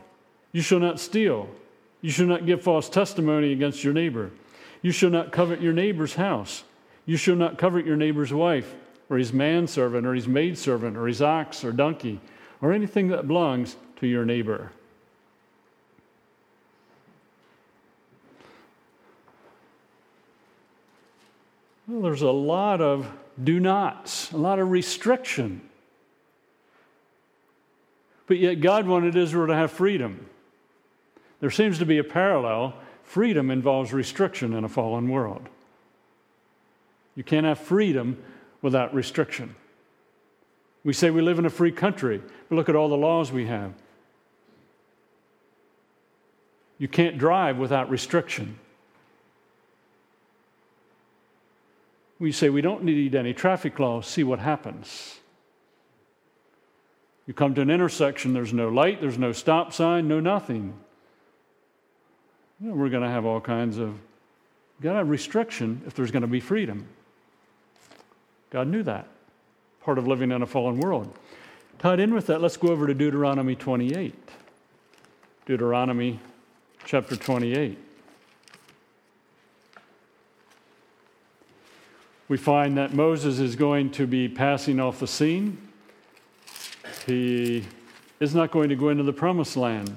You 0.52 0.60
shall 0.60 0.80
not 0.80 1.00
steal. 1.00 1.48
You 2.02 2.10
shall 2.10 2.26
not 2.26 2.44
give 2.44 2.60
false 2.60 2.90
testimony 2.90 3.52
against 3.52 3.82
your 3.82 3.94
neighbor. 3.94 4.32
You 4.82 4.92
shall 4.92 5.08
not 5.08 5.32
covet 5.32 5.62
your 5.62 5.72
neighbor's 5.72 6.16
house. 6.16 6.62
You 7.06 7.16
shall 7.16 7.36
not 7.36 7.56
covet 7.56 7.86
your 7.86 7.96
neighbor's 7.96 8.34
wife, 8.34 8.74
or 9.08 9.16
his 9.16 9.32
manservant, 9.32 10.06
or 10.06 10.12
his 10.12 10.28
maidservant, 10.28 10.98
or 10.98 11.06
his 11.06 11.22
ox, 11.22 11.64
or 11.64 11.72
donkey, 11.72 12.20
or 12.60 12.70
anything 12.70 13.08
that 13.08 13.26
belongs 13.26 13.76
to 13.96 14.06
your 14.06 14.26
neighbor. 14.26 14.72
Well, 21.88 22.02
there's 22.02 22.22
a 22.22 22.30
lot 22.30 22.80
of 22.80 23.10
do 23.42 23.58
nots, 23.58 24.30
a 24.32 24.36
lot 24.36 24.58
of 24.58 24.70
restriction. 24.70 25.62
But 28.26 28.38
yet, 28.38 28.60
God 28.60 28.86
wanted 28.86 29.16
Israel 29.16 29.48
to 29.48 29.54
have 29.54 29.70
freedom. 29.70 30.26
There 31.40 31.50
seems 31.50 31.78
to 31.80 31.86
be 31.86 31.98
a 31.98 32.04
parallel. 32.04 32.74
Freedom 33.02 33.50
involves 33.50 33.92
restriction 33.92 34.52
in 34.52 34.64
a 34.64 34.68
fallen 34.68 35.08
world. 35.08 35.48
You 37.16 37.24
can't 37.24 37.44
have 37.44 37.58
freedom 37.58 38.22
without 38.62 38.94
restriction. 38.94 39.54
We 40.84 40.92
say 40.92 41.10
we 41.10 41.20
live 41.20 41.38
in 41.38 41.46
a 41.46 41.50
free 41.50 41.72
country, 41.72 42.22
but 42.48 42.56
look 42.56 42.68
at 42.68 42.76
all 42.76 42.88
the 42.88 42.96
laws 42.96 43.32
we 43.32 43.46
have. 43.46 43.72
You 46.78 46.88
can't 46.88 47.18
drive 47.18 47.58
without 47.58 47.90
restriction. 47.90 48.58
We 52.22 52.30
say 52.30 52.50
we 52.50 52.60
don't 52.60 52.84
need 52.84 53.16
any 53.16 53.34
traffic 53.34 53.80
laws, 53.80 54.06
see 54.06 54.22
what 54.22 54.38
happens. 54.38 55.18
You 57.26 57.34
come 57.34 57.52
to 57.56 57.62
an 57.62 57.68
intersection, 57.68 58.32
there's 58.32 58.52
no 58.52 58.68
light, 58.68 59.00
there's 59.00 59.18
no 59.18 59.32
stop 59.32 59.72
sign, 59.72 60.06
no 60.06 60.20
nothing. 60.20 60.72
You 62.60 62.68
know, 62.68 62.74
we're 62.76 62.90
going 62.90 63.02
to 63.02 63.08
have 63.08 63.24
all 63.24 63.40
kinds 63.40 63.76
of, 63.76 63.98
got 64.80 64.92
to 64.92 64.98
have 64.98 65.08
restriction 65.08 65.82
if 65.84 65.94
there's 65.94 66.12
going 66.12 66.22
to 66.22 66.28
be 66.28 66.38
freedom. 66.38 66.86
God 68.50 68.68
knew 68.68 68.84
that. 68.84 69.08
Part 69.82 69.98
of 69.98 70.06
living 70.06 70.30
in 70.30 70.42
a 70.42 70.46
fallen 70.46 70.78
world. 70.78 71.12
Tied 71.80 71.98
in 71.98 72.14
with 72.14 72.28
that, 72.28 72.40
let's 72.40 72.56
go 72.56 72.68
over 72.68 72.86
to 72.86 72.94
Deuteronomy 72.94 73.56
28. 73.56 74.14
Deuteronomy 75.44 76.20
chapter 76.84 77.16
28. 77.16 77.76
We 82.32 82.38
find 82.38 82.78
that 82.78 82.94
Moses 82.94 83.40
is 83.40 83.56
going 83.56 83.90
to 83.90 84.06
be 84.06 84.26
passing 84.26 84.80
off 84.80 85.00
the 85.00 85.06
scene. 85.06 85.58
He 87.04 87.62
is 88.20 88.34
not 88.34 88.50
going 88.50 88.70
to 88.70 88.74
go 88.74 88.88
into 88.88 89.02
the 89.02 89.12
promised 89.12 89.54
land. 89.54 89.94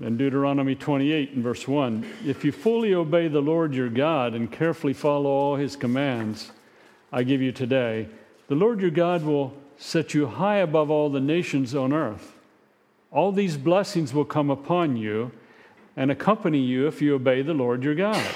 In 0.00 0.16
Deuteronomy 0.16 0.74
28 0.74 1.32
and 1.32 1.42
verse 1.44 1.68
1, 1.68 2.10
if 2.24 2.46
you 2.46 2.50
fully 2.50 2.94
obey 2.94 3.28
the 3.28 3.42
Lord 3.42 3.74
your 3.74 3.90
God 3.90 4.32
and 4.32 4.50
carefully 4.50 4.94
follow 4.94 5.28
all 5.28 5.56
his 5.56 5.76
commands 5.76 6.50
I 7.12 7.22
give 7.22 7.42
you 7.42 7.52
today, 7.52 8.08
the 8.46 8.54
Lord 8.54 8.80
your 8.80 8.88
God 8.88 9.22
will 9.22 9.52
set 9.76 10.14
you 10.14 10.28
high 10.28 10.60
above 10.60 10.90
all 10.90 11.10
the 11.10 11.20
nations 11.20 11.74
on 11.74 11.92
earth. 11.92 12.32
All 13.12 13.32
these 13.32 13.58
blessings 13.58 14.14
will 14.14 14.24
come 14.24 14.48
upon 14.48 14.96
you 14.96 15.30
and 15.94 16.10
accompany 16.10 16.58
you 16.58 16.86
if 16.86 17.02
you 17.02 17.16
obey 17.16 17.42
the 17.42 17.52
Lord 17.52 17.84
your 17.84 17.94
God. 17.94 18.26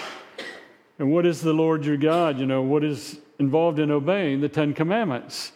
And 0.98 1.10
what 1.10 1.26
is 1.26 1.40
the 1.40 1.52
Lord 1.52 1.84
your 1.84 1.96
God? 1.96 2.38
You 2.38 2.46
know, 2.46 2.62
what 2.62 2.84
is 2.84 3.18
involved 3.38 3.78
in 3.78 3.90
obeying 3.90 4.40
the 4.40 4.48
Ten 4.48 4.74
Commandments? 4.74 5.52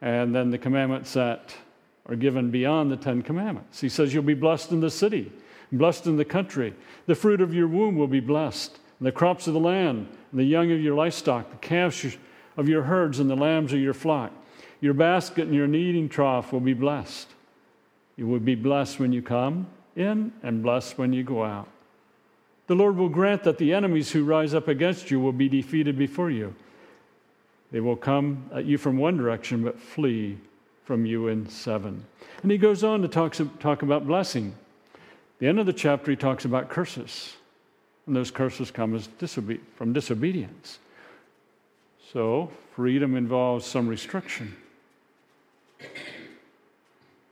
And 0.00 0.34
then 0.34 0.50
the 0.50 0.58
commandments 0.58 1.14
that 1.14 1.54
are 2.06 2.16
given 2.16 2.50
beyond 2.50 2.90
the 2.90 2.96
Ten 2.96 3.22
Commandments. 3.22 3.80
He 3.80 3.88
says, 3.88 4.12
You'll 4.12 4.22
be 4.22 4.34
blessed 4.34 4.72
in 4.72 4.80
the 4.80 4.90
city, 4.90 5.32
blessed 5.72 6.06
in 6.06 6.16
the 6.16 6.24
country. 6.24 6.74
The 7.06 7.14
fruit 7.14 7.40
of 7.40 7.54
your 7.54 7.68
womb 7.68 7.96
will 7.96 8.08
be 8.08 8.20
blessed, 8.20 8.78
and 8.98 9.06
the 9.06 9.12
crops 9.12 9.46
of 9.46 9.54
the 9.54 9.60
land, 9.60 10.08
and 10.30 10.40
the 10.40 10.44
young 10.44 10.70
of 10.70 10.80
your 10.80 10.94
livestock, 10.94 11.50
the 11.50 11.56
calves 11.56 12.16
of 12.56 12.68
your 12.68 12.82
herds, 12.82 13.20
and 13.20 13.30
the 13.30 13.36
lambs 13.36 13.72
of 13.72 13.80
your 13.80 13.94
flock. 13.94 14.32
Your 14.80 14.94
basket 14.94 15.46
and 15.46 15.54
your 15.54 15.66
kneading 15.66 16.08
trough 16.08 16.52
will 16.52 16.60
be 16.60 16.74
blessed. 16.74 17.28
You 18.16 18.26
will 18.26 18.40
be 18.40 18.54
blessed 18.54 19.00
when 19.00 19.12
you 19.12 19.22
come 19.22 19.66
in, 19.96 20.32
and 20.42 20.62
blessed 20.62 20.98
when 20.98 21.12
you 21.12 21.22
go 21.22 21.44
out. 21.44 21.68
The 22.66 22.74
Lord 22.74 22.96
will 22.96 23.08
grant 23.08 23.44
that 23.44 23.58
the 23.58 23.74
enemies 23.74 24.12
who 24.12 24.24
rise 24.24 24.54
up 24.54 24.68
against 24.68 25.10
you 25.10 25.20
will 25.20 25.32
be 25.32 25.48
defeated 25.48 25.98
before 25.98 26.30
you. 26.30 26.54
They 27.70 27.80
will 27.80 27.96
come 27.96 28.48
at 28.54 28.64
you 28.64 28.78
from 28.78 28.96
one 28.96 29.16
direction, 29.16 29.64
but 29.64 29.78
flee 29.78 30.38
from 30.84 31.04
you 31.04 31.28
in 31.28 31.48
seven. 31.48 32.04
And 32.42 32.50
he 32.50 32.58
goes 32.58 32.84
on 32.84 33.02
to 33.02 33.08
talk, 33.08 33.36
talk 33.58 33.82
about 33.82 34.06
blessing. 34.06 34.54
The 35.40 35.48
end 35.48 35.58
of 35.58 35.66
the 35.66 35.72
chapter, 35.72 36.10
he 36.10 36.16
talks 36.16 36.44
about 36.44 36.68
curses. 36.68 37.34
And 38.06 38.14
those 38.14 38.30
curses 38.30 38.70
come 38.70 38.94
as 38.94 39.08
disobe- 39.08 39.60
from 39.76 39.92
disobedience. 39.92 40.78
So, 42.12 42.50
freedom 42.76 43.16
involves 43.16 43.66
some 43.66 43.88
restriction, 43.88 44.54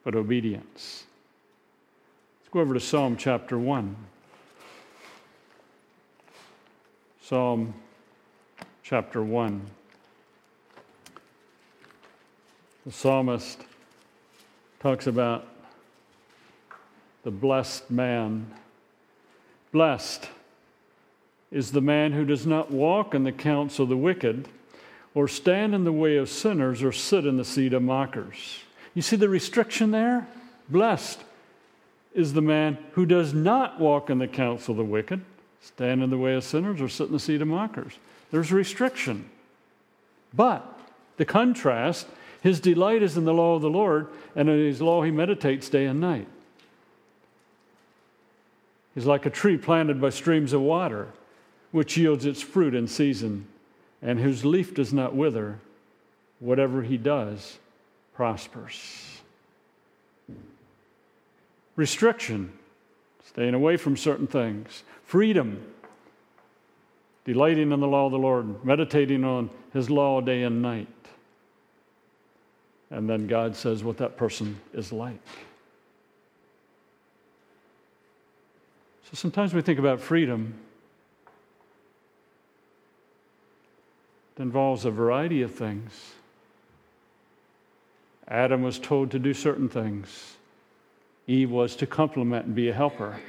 but 0.03 0.17
obedience. 0.17 1.05
Let's 2.41 2.53
go 2.53 2.61
over 2.61 2.75
to 2.75 2.81
Psalm 2.81 3.17
chapter 3.17 3.59
1. 3.59 3.95
Psalm 7.33 7.73
chapter 8.83 9.23
1. 9.23 9.67
The 12.85 12.93
psalmist 12.93 13.59
talks 14.81 15.07
about 15.07 15.47
the 17.25 17.31
blessed 17.31 17.91
man. 17.91 18.53
Blessed 19.73 20.29
is 21.51 21.73
the 21.73 21.81
man 21.81 22.12
who 22.12 22.27
does 22.27 22.47
not 22.47 22.71
walk 22.71 23.15
in 23.15 23.25
the 23.25 23.33
counsel 23.33 23.85
of 23.85 23.89
the 23.89 23.97
wicked, 23.97 24.47
or 25.15 25.27
stand 25.27 25.75
in 25.75 25.85
the 25.85 25.91
way 25.91 26.19
of 26.19 26.29
sinners, 26.29 26.83
or 26.83 26.93
sit 26.93 27.25
in 27.25 27.39
the 27.39 27.47
seat 27.47 27.73
of 27.73 27.81
mockers. 27.81 28.59
You 28.93 29.01
see 29.01 29.17
the 29.17 29.31
restriction 29.31 29.91
there? 29.91 30.29
Blessed 30.69 31.21
is 32.12 32.35
the 32.35 32.43
man 32.43 32.77
who 32.91 33.07
does 33.07 33.33
not 33.33 33.81
walk 33.81 34.11
in 34.11 34.19
the 34.19 34.29
counsel 34.29 34.73
of 34.73 34.77
the 34.77 34.85
wicked, 34.85 35.25
stand 35.62 36.02
in 36.02 36.11
the 36.11 36.19
way 36.19 36.35
of 36.35 36.45
sinners, 36.45 36.81
or 36.81 36.88
sit 36.88 37.07
in 37.07 37.12
the 37.12 37.21
seat 37.21 37.40
of 37.40 37.49
mockers. 37.49 37.95
There's 38.31 38.52
restriction. 38.52 39.31
But 40.35 40.66
the 41.16 41.25
contrast, 41.25 42.07
his 42.42 42.61
delight 42.61 43.02
is 43.02 43.16
in 43.16 43.25
the 43.25 43.35
law 43.35 43.54
of 43.54 43.62
the 43.62 43.71
Lord, 43.71 44.09
and 44.35 44.49
in 44.49 44.59
his 44.59 44.83
law 44.83 45.02
he 45.02 45.11
meditates 45.11 45.69
day 45.69 45.87
and 45.87 46.00
night. 46.00 46.26
He's 48.95 49.07
like 49.07 49.25
a 49.25 49.31
tree 49.31 49.57
planted 49.57 50.00
by 50.00 50.11
streams 50.11 50.52
of 50.52 50.61
water, 50.61 51.09
which 51.71 51.97
yields 51.97 52.26
its 52.26 52.42
fruit 52.42 52.75
in 52.75 52.87
season, 52.88 53.47
and 54.02 54.21
whose 54.21 54.45
leaf 54.45 54.75
does 54.75 54.92
not 54.92 55.14
wither. 55.14 55.59
Whatever 56.40 56.83
he 56.83 56.97
does 56.97 57.59
prospers. 58.14 59.21
Restriction, 61.76 62.52
staying 63.25 63.54
away 63.54 63.76
from 63.76 63.97
certain 63.97 64.26
things 64.26 64.83
freedom, 65.12 65.62
delighting 67.26 67.71
in 67.71 67.81
the 67.81 67.87
law 67.87 68.07
of 68.07 68.12
the 68.12 68.19
Lord, 68.19 68.64
meditating 68.64 69.25
on 69.25 69.50
his 69.75 69.90
law 69.90 70.23
day 70.23 70.42
and 70.42 70.62
night. 70.62 70.88
And 72.90 73.11
then 73.11 73.26
God 73.26 73.54
says 73.54 73.85
what 73.85 73.99
that 73.99 74.16
person 74.16 74.59
is 74.73 74.90
like. 74.90 75.21
So 79.02 79.11
sometimes 79.12 79.52
we 79.52 79.61
think 79.61 79.78
about 79.78 80.00
freedom. 80.00 80.54
It 84.38 84.40
involves 84.40 84.87
a 84.87 84.90
variety 84.90 85.42
of 85.42 85.54
things. 85.54 85.92
Adam 88.26 88.62
was 88.62 88.78
told 88.78 89.11
to 89.11 89.19
do 89.19 89.35
certain 89.35 89.69
things. 89.69 90.37
Eve 91.26 91.50
was 91.50 91.76
to 91.76 91.87
complement 91.87 92.47
and 92.47 92.54
be 92.54 92.71
a 92.71 92.73
helper. 92.73 93.21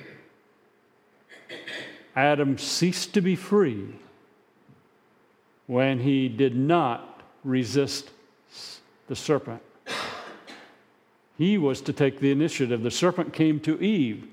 Adam 2.16 2.58
ceased 2.58 3.14
to 3.14 3.22
be 3.22 3.36
free 3.36 3.88
when 5.68 6.00
he 6.00 6.28
did 6.30 6.56
not 6.56 7.22
resist 7.44 8.10
the 9.08 9.16
serpent. 9.16 9.62
He 11.38 11.58
was 11.58 11.82
to 11.82 11.94
take 11.94 12.20
the 12.20 12.32
initiative. 12.32 12.84
The 12.84 12.92
serpent 12.92 13.34
came 13.34 13.60
to 13.62 13.82
Eve. 13.82 14.28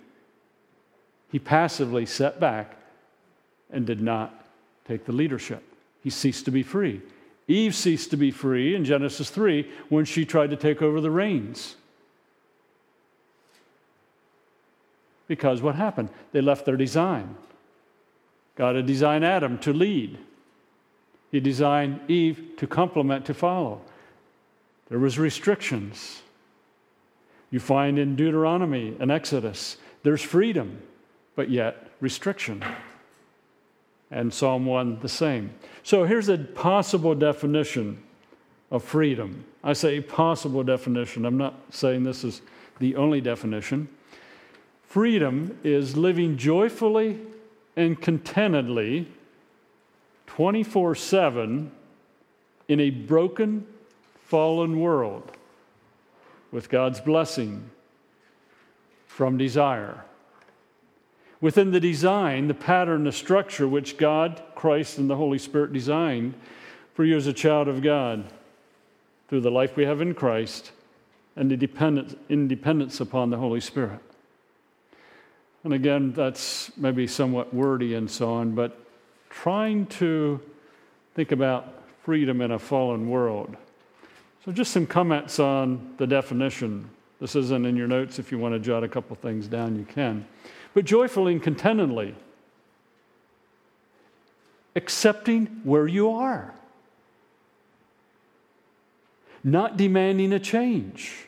He 1.32 1.38
passively 1.38 2.04
sat 2.04 2.38
back 2.38 2.76
and 3.70 3.86
did 3.86 4.00
not 4.00 4.44
take 4.86 5.06
the 5.06 5.12
leadership. 5.12 5.62
He 6.02 6.10
ceased 6.10 6.44
to 6.44 6.50
be 6.50 6.62
free. 6.62 7.00
Eve 7.48 7.74
ceased 7.74 8.10
to 8.10 8.16
be 8.16 8.30
free 8.30 8.74
in 8.74 8.84
Genesis 8.84 9.30
3 9.30 9.68
when 9.88 10.04
she 10.04 10.24
tried 10.24 10.50
to 10.50 10.56
take 10.56 10.82
over 10.82 11.00
the 11.00 11.10
reins. 11.10 11.76
Because 15.26 15.62
what 15.62 15.74
happened? 15.74 16.10
They 16.32 16.40
left 16.40 16.64
their 16.64 16.76
design. 16.76 17.36
God 18.60 18.76
had 18.76 18.84
designed 18.84 19.24
Adam 19.24 19.56
to 19.60 19.72
lead. 19.72 20.18
He 21.32 21.40
designed 21.40 21.98
Eve 22.10 22.50
to 22.58 22.66
complement, 22.66 23.24
to 23.24 23.32
follow. 23.32 23.80
There 24.90 24.98
was 24.98 25.18
restrictions. 25.18 26.20
You 27.50 27.58
find 27.58 27.98
in 27.98 28.16
Deuteronomy 28.16 28.94
and 29.00 29.10
Exodus, 29.10 29.78
there's 30.02 30.20
freedom, 30.20 30.82
but 31.36 31.48
yet 31.48 31.88
restriction 32.02 32.62
and 34.10 34.30
Psalm 34.30 34.66
1 34.66 35.00
the 35.00 35.08
same. 35.08 35.54
So 35.82 36.04
here's 36.04 36.28
a 36.28 36.36
possible 36.36 37.14
definition 37.14 38.02
of 38.70 38.84
freedom. 38.84 39.42
I 39.64 39.72
say 39.72 40.02
possible 40.02 40.62
definition, 40.64 41.24
I'm 41.24 41.38
not 41.38 41.54
saying 41.70 42.02
this 42.02 42.24
is 42.24 42.42
the 42.78 42.94
only 42.96 43.22
definition. 43.22 43.88
Freedom 44.82 45.58
is 45.64 45.96
living 45.96 46.36
joyfully 46.36 47.20
and 47.80 48.00
contentedly 48.00 49.08
24 50.26 50.94
7 50.94 51.72
in 52.68 52.80
a 52.80 52.90
broken, 52.90 53.66
fallen 54.26 54.78
world 54.78 55.32
with 56.52 56.68
God's 56.68 57.00
blessing 57.00 57.70
from 59.06 59.36
desire 59.36 60.04
within 61.40 61.70
the 61.70 61.80
design, 61.80 62.48
the 62.48 62.54
pattern, 62.54 63.04
the 63.04 63.12
structure 63.12 63.66
which 63.66 63.96
God, 63.96 64.42
Christ, 64.54 64.98
and 64.98 65.08
the 65.08 65.16
Holy 65.16 65.38
Spirit 65.38 65.72
designed 65.72 66.34
for 66.94 67.04
you 67.04 67.16
as 67.16 67.26
a 67.26 67.32
child 67.32 67.66
of 67.68 67.82
God 67.82 68.24
through 69.28 69.40
the 69.40 69.50
life 69.50 69.76
we 69.76 69.84
have 69.84 70.00
in 70.00 70.14
Christ 70.14 70.72
and 71.36 71.50
the 71.50 71.56
dependence, 71.56 72.14
independence 72.28 73.00
upon 73.00 73.30
the 73.30 73.38
Holy 73.38 73.60
Spirit. 73.60 74.00
And 75.64 75.74
again, 75.74 76.12
that's 76.12 76.70
maybe 76.76 77.06
somewhat 77.06 77.52
wordy 77.52 77.94
and 77.94 78.10
so 78.10 78.32
on, 78.32 78.54
but 78.54 78.78
trying 79.28 79.86
to 79.86 80.40
think 81.14 81.32
about 81.32 81.82
freedom 82.02 82.40
in 82.40 82.50
a 82.50 82.58
fallen 82.58 83.08
world. 83.08 83.56
So, 84.44 84.52
just 84.52 84.72
some 84.72 84.86
comments 84.86 85.38
on 85.38 85.94
the 85.98 86.06
definition. 86.06 86.88
This 87.20 87.36
isn't 87.36 87.66
in 87.66 87.76
your 87.76 87.86
notes. 87.86 88.18
If 88.18 88.32
you 88.32 88.38
want 88.38 88.54
to 88.54 88.58
jot 88.58 88.82
a 88.82 88.88
couple 88.88 89.14
things 89.16 89.46
down, 89.46 89.76
you 89.76 89.84
can 89.84 90.26
but 90.74 90.84
joyfully 90.84 91.32
and 91.32 91.42
contentedly, 91.42 92.14
accepting 94.76 95.46
where 95.64 95.86
you 95.86 96.10
are, 96.10 96.54
not 99.42 99.76
demanding 99.76 100.32
a 100.32 100.38
change. 100.38 101.26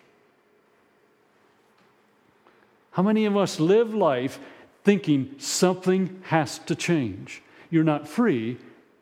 How 2.92 3.02
many 3.02 3.24
of 3.24 3.36
us 3.36 3.58
live 3.58 3.94
life 3.94 4.38
thinking 4.84 5.34
something 5.38 6.22
has 6.26 6.58
to 6.60 6.74
change? 6.74 7.42
You're 7.70 7.84
not 7.84 8.06
free, 8.06 8.58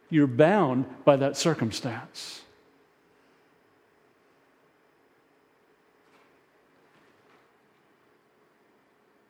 you're 0.08 0.26
bound 0.26 0.86
by 1.04 1.16
that 1.16 1.36
circumstance. 1.36 2.42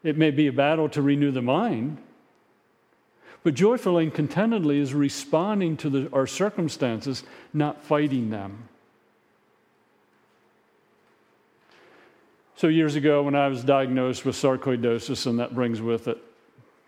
It 0.03 0.17
may 0.17 0.31
be 0.31 0.47
a 0.47 0.53
battle 0.53 0.89
to 0.91 1.03
renew 1.03 1.31
the 1.31 1.43
mind, 1.43 1.99
but 3.43 3.55
joyfully 3.55 4.05
and 4.05 4.15
contentedly 4.15 4.79
is 4.79 4.95
responding 4.95 5.77
to 5.79 5.91
the, 5.91 6.11
our 6.13 6.27
circumstances, 6.27 7.23
not 7.53 7.83
fighting 7.83 8.31
them. 8.31 8.69
So, 12.61 12.69
years 12.69 12.95
ago, 12.95 13.23
when 13.23 13.35
I 13.35 13.49
was 13.49 13.65
diagnosed 13.65 14.27
with 14.27 14.37
sarcoidosis, 14.37 15.27
and 15.27 15.39
that 15.39 15.55
brings 15.55 15.81
with 15.81 16.09
it 16.09 16.19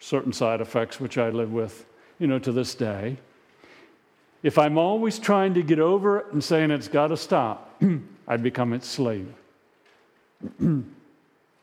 certain 0.01 0.31
side 0.31 0.61
effects, 0.61 1.01
which 1.01 1.17
I 1.17 1.31
live 1.31 1.51
with, 1.51 1.87
you 2.19 2.27
know, 2.27 2.39
to 2.41 2.53
this 2.53 2.75
day, 2.75 3.17
if 4.43 4.59
I'm 4.59 4.77
always 4.77 5.19
trying 5.19 5.55
to 5.55 5.63
get 5.63 5.79
over 5.79 6.19
it 6.19 6.27
and 6.35 6.45
saying 6.45 6.73
it's 6.73 6.89
got 6.89 7.07
to 7.07 7.17
stop, 7.17 7.83
I 8.29 8.37
become 8.37 8.75
its 8.75 8.87
slave. 8.87 9.33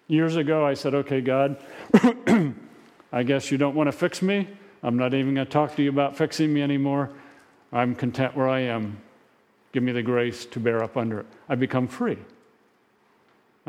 Years 0.08 0.36
ago, 0.38 0.66
I 0.66 0.74
said, 0.74 0.96
Okay, 0.96 1.22
God, 1.22 1.58
I 3.14 3.22
guess 3.22 3.52
you 3.52 3.60
don't 3.60 3.76
want 3.76 3.90
to 3.90 3.92
fix 3.92 4.24
me. 4.24 4.48
I'm 4.82 4.98
not 4.98 5.14
even 5.14 5.36
going 5.36 5.46
to 5.46 5.54
talk 5.54 5.76
to 5.76 5.84
you 5.84 5.90
about 5.92 6.18
fixing 6.18 6.52
me 6.52 6.64
anymore. 6.64 7.12
I'm 7.72 7.94
content 7.94 8.36
where 8.36 8.50
I 8.50 8.62
am. 8.62 9.00
Give 9.72 9.84
me 9.84 9.92
the 9.92 10.02
grace 10.02 10.46
to 10.46 10.60
bear 10.60 10.84
up 10.84 10.98
under 10.98 11.20
it. 11.20 11.28
I 11.48 11.54
become 11.54 11.88
free. 11.88 12.18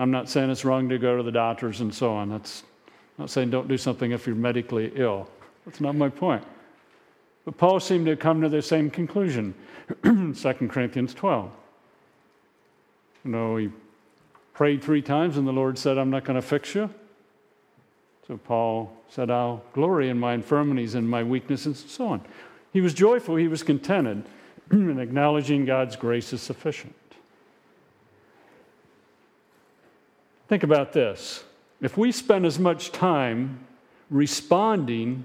I'm 0.01 0.11
not 0.11 0.31
saying 0.31 0.49
it's 0.49 0.65
wrong 0.65 0.89
to 0.89 0.97
go 0.97 1.19
to 1.19 1.23
the 1.23 1.31
doctors 1.31 1.83
and 1.83 1.95
so 1.95 2.15
on. 2.15 2.31
That's 2.31 2.63
I'm 3.19 3.25
not 3.25 3.31
saying 3.31 3.51
don't 3.51 3.69
do 3.69 3.77
something 3.77 4.13
if 4.13 4.27
you're 4.27 4.35
medically 4.35 4.91
ill. 4.95 5.29
That's 5.67 5.79
not 5.79 5.95
my 5.95 6.09
point. 6.09 6.43
But 7.45 7.59
Paul 7.59 7.81
seemed 7.81 8.07
to 8.07 8.17
come 8.17 8.41
to 8.41 8.49
the 8.49 8.63
same 8.63 8.89
conclusion. 8.89 9.55
2 10.03 10.33
Corinthians 10.71 11.13
12. 11.13 11.51
You 13.27 13.31
know, 13.31 13.57
he 13.59 13.69
prayed 14.55 14.83
three 14.83 15.03
times, 15.03 15.37
and 15.37 15.47
the 15.47 15.53
Lord 15.53 15.77
said, 15.77 15.99
I'm 15.99 16.09
not 16.09 16.25
going 16.25 16.41
to 16.41 16.47
fix 16.47 16.75
you. 16.75 16.89
So 18.27 18.39
Paul 18.39 18.91
said, 19.11 19.31
I'll 19.31 19.63
glory 19.75 20.09
in 20.09 20.19
my 20.19 20.33
infirmities 20.33 20.95
and 20.95 21.11
my 21.11 21.23
weaknesses, 21.23 21.83
and 21.83 21.91
so 21.91 22.09
on. 22.09 22.23
He 22.73 22.81
was 22.81 22.95
joyful, 22.95 23.37
he 23.37 23.49
was 23.49 23.63
contented, 23.63 24.25
and 24.71 24.99
acknowledging 24.99 25.67
God's 25.67 25.97
grace 25.97 26.33
is 26.33 26.41
sufficient. 26.41 26.95
Think 30.51 30.65
about 30.65 30.93
this. 30.93 31.45
If 31.81 31.97
we 31.97 32.11
spend 32.11 32.45
as 32.45 32.59
much 32.59 32.91
time 32.91 33.65
responding 34.11 35.25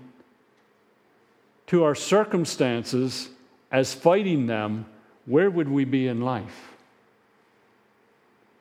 to 1.65 1.83
our 1.83 1.95
circumstances 1.95 3.29
as 3.71 3.91
fighting 3.91 4.45
them, 4.45 4.85
where 5.25 5.49
would 5.49 5.67
we 5.67 5.83
be 5.83 6.07
in 6.07 6.21
life? 6.21 6.75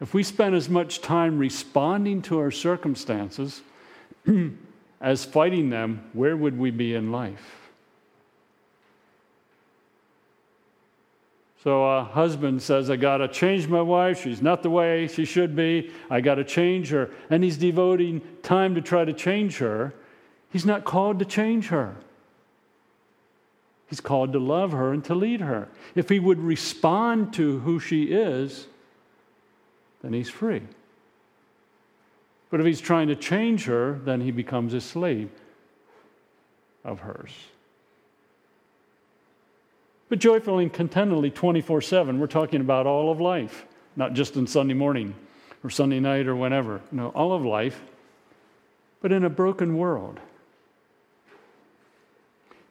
If 0.01 0.15
we 0.15 0.23
spend 0.23 0.55
as 0.55 0.71
much 0.71 1.03
time 1.03 1.39
responding 1.39 2.23
to 2.23 2.39
our 2.39 2.51
circumstances 2.51 3.61
as 5.03 5.27
fighting 5.27 5.69
them, 5.69 6.03
where 6.15 6.35
would 6.35 6.59
we 6.59 6.71
be 6.71 6.95
in 6.95 7.13
life? 7.13 7.64
So 11.65 11.83
a 11.83 12.05
husband 12.05 12.61
says, 12.61 12.91
I 12.91 12.97
got 12.97 13.17
to 13.17 13.29
change 13.29 13.69
my 13.69 13.81
wife. 13.81 14.23
She's 14.23 14.43
not 14.43 14.63
the 14.63 14.69
way 14.69 15.09
she 15.09 15.25
should 15.25 15.57
be. 15.57 15.91
I 16.11 16.21
got 16.21 16.35
to 16.35 16.45
change 16.45 16.91
her. 16.91 17.11
And 17.31 17.43
he's 17.43 17.57
devoting 17.57 18.21
time 18.43 18.75
to 18.75 18.83
try 18.83 19.07
to 19.07 19.15
change 19.15 19.57
her. 19.59 19.95
He's 20.53 20.67
not 20.67 20.85
called 20.85 21.19
to 21.21 21.25
change 21.25 21.69
her. 21.69 21.97
He's 23.89 24.03
called 24.03 24.35
to 24.35 24.39
love 24.39 24.73
her 24.73 24.93
and 24.93 25.03
to 25.07 25.15
lead 25.15 25.41
her. 25.41 25.69
If 25.95 26.11
he 26.11 26.21
would 26.21 26.39
respond 26.39 27.33
to 27.35 27.61
who 27.61 27.81
she 27.81 28.05
is, 28.05 28.67
then 30.03 30.13
he's 30.13 30.29
free. 30.29 30.63
But 32.51 32.61
if 32.61 32.67
he's 32.67 32.81
trying 32.81 33.09
to 33.09 33.17
change 33.17 33.65
her, 33.65 33.99
then 34.05 34.21
he 34.21 34.31
becomes 34.33 34.75
a 34.75 34.83
slave 34.83 35.31
of 36.85 37.01
hers. 37.01 37.33
But 40.09 40.19
joyfully 40.19 40.65
and 40.65 40.73
contentedly 40.73 41.31
24 41.31 41.81
7, 41.81 42.19
we're 42.19 42.27
talking 42.27 42.61
about 42.61 42.87
all 42.87 43.11
of 43.11 43.21
life, 43.21 43.65
not 43.97 44.13
just 44.13 44.37
on 44.37 44.47
Sunday 44.47 44.75
morning 44.75 45.15
or 45.63 45.71
Sunday 45.71 46.01
night 46.01 46.27
or 46.27 46.37
whenever. 46.37 46.81
No, 46.93 47.09
all 47.09 47.33
of 47.33 47.45
life, 47.45 47.81
but 49.01 49.13
in 49.13 49.25
a 49.25 49.31
broken 49.31 49.77
world. 49.77 50.21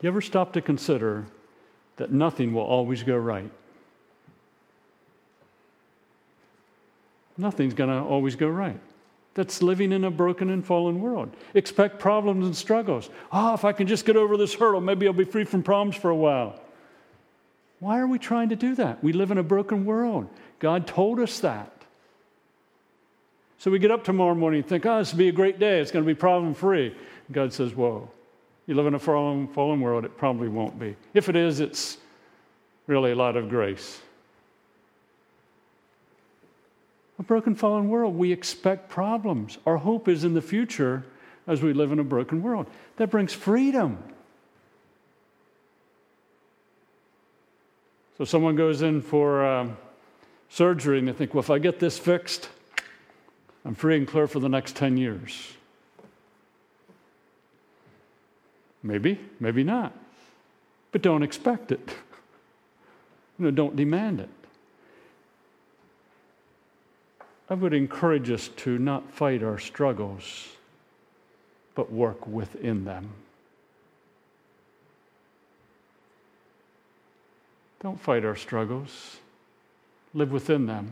You 0.02 0.10
ever 0.10 0.22
stop 0.22 0.54
to 0.54 0.62
consider 0.62 1.26
that 1.96 2.12
nothing 2.12 2.54
will 2.54 2.64
always 2.64 3.04
go 3.04 3.16
right? 3.16 3.50
nothing's 7.38 7.74
going 7.74 7.90
to 7.90 8.00
always 8.00 8.36
go 8.36 8.48
right. 8.48 8.80
That's 9.36 9.64
living 9.64 9.92
in 9.92 10.04
a 10.04 10.12
broken 10.12 10.50
and 10.50 10.64
fallen 10.64 11.02
world. 11.02 11.36
Expect 11.56 12.00
problems 12.00 12.46
and 12.46 12.56
struggles. 12.56 13.10
Oh, 13.32 13.54
if 13.54 13.66
I 13.66 13.72
can 13.72 13.88
just 13.88 14.06
get 14.06 14.16
over 14.16 14.38
this 14.38 14.54
hurdle, 14.54 14.82
maybe 14.82 15.08
I'll 15.08 15.14
be 15.14 15.26
free 15.26 15.44
from 15.44 15.64
problems 15.64 15.96
for 15.96 16.12
a 16.12 16.16
while. 16.16 16.60
Why 17.84 18.00
are 18.00 18.08
we 18.08 18.18
trying 18.18 18.48
to 18.50 18.56
do 18.56 18.76
that? 18.76 19.04
We 19.04 19.12
live 19.12 19.30
in 19.30 19.38
a 19.38 19.44
broken 19.44 19.84
world. 19.84 20.30
God 20.60 20.88
told 20.88 21.20
us 21.20 21.42
that. 21.42 21.70
So 23.58 23.70
we 23.72 23.78
get 23.78 23.92
up 23.92 24.06
tomorrow 24.06 24.36
morning 24.36 24.62
and 24.62 24.70
think, 24.70 24.86
oh, 24.86 25.00
this 25.00 25.12
will 25.12 25.18
be 25.18 25.28
a 25.28 25.34
great 25.34 25.60
day. 25.60 25.82
It's 25.82 25.92
going 25.92 26.06
to 26.06 26.08
be 26.08 26.16
problem 26.16 26.54
free. 26.54 26.96
God 27.30 27.52
says, 27.52 27.76
whoa, 27.76 28.10
you 28.68 28.76
live 28.76 28.88
in 28.88 28.94
a 28.94 29.00
fallen, 29.00 29.50
fallen 29.50 29.82
world, 29.82 30.06
it 30.06 30.18
probably 30.18 30.48
won't 30.48 30.80
be. 30.80 30.96
If 31.14 31.28
it 31.28 31.36
is, 31.36 31.60
it's 31.60 31.98
really 32.88 33.12
a 33.12 33.16
lot 33.16 33.36
of 33.36 33.50
grace 33.50 34.00
a 37.20 37.24
broken, 37.24 37.56
fallen 37.56 37.90
world, 37.90 38.16
we 38.16 38.32
expect 38.32 38.90
problems. 38.90 39.58
Our 39.66 39.78
hope 39.78 40.08
is 40.08 40.24
in 40.24 40.34
the 40.34 40.42
future 40.42 41.04
as 41.48 41.62
we 41.62 41.74
live 41.74 41.92
in 41.92 42.00
a 42.00 42.04
broken 42.04 42.42
world. 42.42 42.68
That 42.98 43.10
brings 43.10 43.34
freedom. 43.34 43.98
So 48.18 48.26
someone 48.26 48.56
goes 48.56 48.82
in 48.82 49.02
for 49.02 49.46
um, 49.46 49.78
surgery 50.50 51.00
and 51.00 51.08
they 51.08 51.14
think, 51.14 51.34
well, 51.34 51.42
if 51.42 51.50
I 51.50 51.58
get 51.58 51.80
this 51.80 51.98
fixed, 51.98 52.50
I'm 53.66 53.76
free 53.76 53.98
and 53.98 54.08
clear 54.08 54.28
for 54.28 54.40
the 54.40 54.50
next 54.50 54.76
10 54.76 54.98
years. 54.98 55.54
Maybe, 58.84 59.18
maybe 59.40 59.64
not. 59.64 59.94
But 60.92 61.02
don't 61.02 61.24
expect 61.24 61.72
it. 61.72 61.96
You 63.40 63.46
know, 63.46 63.52
don't 63.52 63.76
demand 63.76 64.20
it. 64.20 64.30
I 67.50 67.56
would 67.56 67.74
encourage 67.74 68.30
us 68.30 68.50
to 68.58 68.78
not 68.78 69.12
fight 69.12 69.42
our 69.42 69.58
struggles, 69.58 70.50
but 71.74 71.92
work 71.92 72.28
within 72.28 72.86
them. 72.86 73.10
Don't 77.84 78.00
fight 78.00 78.24
our 78.24 78.38
struggles, 78.38 79.18
live 80.14 80.32
within 80.32 80.66
them. 80.66 80.90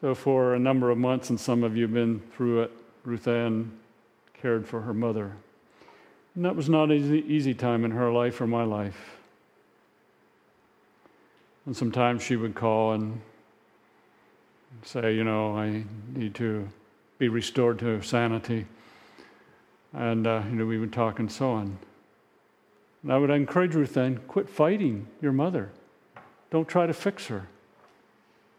So, 0.00 0.14
for 0.14 0.54
a 0.54 0.58
number 0.58 0.90
of 0.90 0.96
months, 0.96 1.28
and 1.28 1.38
some 1.38 1.62
of 1.62 1.76
you 1.76 1.82
have 1.82 1.92
been 1.92 2.22
through 2.34 2.62
it, 2.62 2.72
Ruth 3.04 3.28
Ann 3.28 3.70
cared 4.40 4.66
for 4.66 4.80
her 4.80 4.94
mother. 4.94 5.32
And 6.34 6.44
that 6.46 6.56
was 6.56 6.70
not 6.70 6.84
an 6.84 6.92
easy, 6.92 7.24
easy 7.28 7.54
time 7.54 7.84
in 7.84 7.90
her 7.90 8.10
life 8.10 8.40
or 8.40 8.46
my 8.46 8.64
life. 8.64 9.16
And 11.66 11.76
sometimes 11.76 12.22
she 12.22 12.36
would 12.36 12.54
call 12.54 12.92
and 12.92 13.20
say, 14.82 15.14
you 15.14 15.24
know, 15.24 15.56
I 15.56 15.84
need 16.14 16.34
to 16.36 16.68
be 17.18 17.28
restored 17.28 17.78
to 17.80 18.02
sanity. 18.02 18.66
And, 19.92 20.26
uh, 20.26 20.42
you 20.50 20.56
know, 20.56 20.66
we 20.66 20.78
would 20.78 20.92
talk 20.92 21.18
and 21.18 21.30
so 21.30 21.50
on. 21.52 21.78
And 23.04 23.12
I 23.12 23.18
would 23.18 23.28
encourage 23.28 23.74
Ruth 23.74 23.94
then 23.94 24.16
quit 24.26 24.48
fighting 24.48 25.06
your 25.20 25.32
mother. 25.32 25.70
Don't 26.50 26.66
try 26.66 26.86
to 26.86 26.94
fix 26.94 27.26
her. 27.26 27.46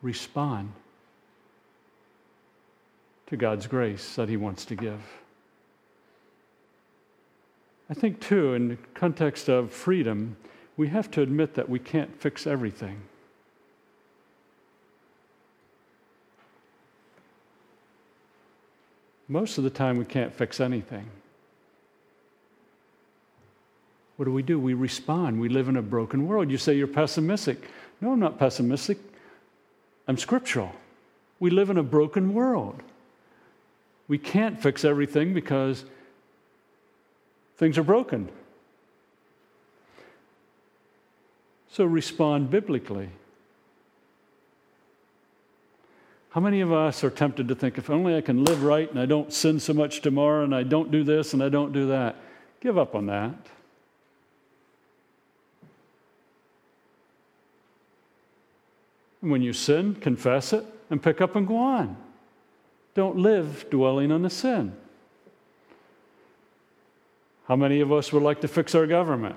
Respond 0.03 0.71
to 3.25 3.35
God's 3.35 3.65
grace 3.65 4.15
that 4.15 4.29
He 4.29 4.37
wants 4.37 4.63
to 4.65 4.75
give. 4.75 5.01
I 7.89 7.95
think, 7.95 8.19
too, 8.19 8.53
in 8.53 8.67
the 8.69 8.77
context 8.93 9.49
of 9.49 9.71
freedom, 9.71 10.37
we 10.77 10.89
have 10.89 11.09
to 11.11 11.21
admit 11.21 11.55
that 11.55 11.67
we 11.67 11.79
can't 11.79 12.15
fix 12.15 12.45
everything. 12.45 13.01
Most 19.27 19.57
of 19.57 19.63
the 19.63 19.71
time, 19.71 19.97
we 19.97 20.05
can't 20.05 20.33
fix 20.33 20.59
anything. 20.59 21.09
What 24.17 24.25
do 24.25 24.31
we 24.31 24.43
do? 24.43 24.59
We 24.59 24.73
respond. 24.73 25.39
We 25.39 25.49
live 25.49 25.67
in 25.67 25.75
a 25.75 25.81
broken 25.81 26.27
world. 26.27 26.49
You 26.49 26.57
say 26.57 26.75
you're 26.75 26.87
pessimistic. 26.87 27.69
No, 27.99 28.13
I'm 28.13 28.19
not 28.19 28.39
pessimistic. 28.39 28.97
I'm 30.07 30.17
scriptural. 30.17 30.71
We 31.39 31.49
live 31.49 31.69
in 31.69 31.77
a 31.77 31.83
broken 31.83 32.33
world. 32.33 32.81
We 34.07 34.17
can't 34.17 34.61
fix 34.61 34.85
everything 34.85 35.33
because 35.33 35.83
things 37.57 37.77
are 37.77 37.83
broken. 37.83 38.29
So 41.69 41.83
respond 41.83 42.49
biblically. 42.49 43.09
How 46.29 46.41
many 46.41 46.61
of 46.61 46.71
us 46.71 47.03
are 47.03 47.09
tempted 47.09 47.47
to 47.47 47.55
think, 47.55 47.77
if 47.77 47.89
only 47.89 48.15
I 48.15 48.21
can 48.21 48.43
live 48.43 48.63
right 48.63 48.89
and 48.89 48.99
I 48.99 49.05
don't 49.05 49.31
sin 49.33 49.59
so 49.59 49.73
much 49.73 50.01
tomorrow 50.01 50.43
and 50.43 50.53
I 50.53 50.63
don't 50.63 50.91
do 50.91 51.03
this 51.03 51.33
and 51.33 51.41
I 51.41 51.49
don't 51.49 51.71
do 51.71 51.87
that? 51.87 52.15
Give 52.61 52.77
up 52.77 52.93
on 52.93 53.07
that. 53.07 53.33
When 59.25 59.41
you 59.41 59.53
sin, 59.53 59.95
confess 59.95 60.53
it 60.53 60.63
and 60.91 61.01
pick 61.01 61.19
up 61.19 61.35
and 61.35 61.47
go 61.47 61.57
on. 61.57 61.97
Don't 62.93 63.17
live 63.17 63.67
dwelling 63.71 64.11
on 64.11 64.21
the 64.21 64.29
sin. 64.29 64.75
How 67.47 67.55
many 67.55 67.81
of 67.81 67.91
us 67.91 68.13
would 68.13 68.21
like 68.21 68.41
to 68.41 68.47
fix 68.47 68.75
our 68.75 68.85
government? 68.85 69.35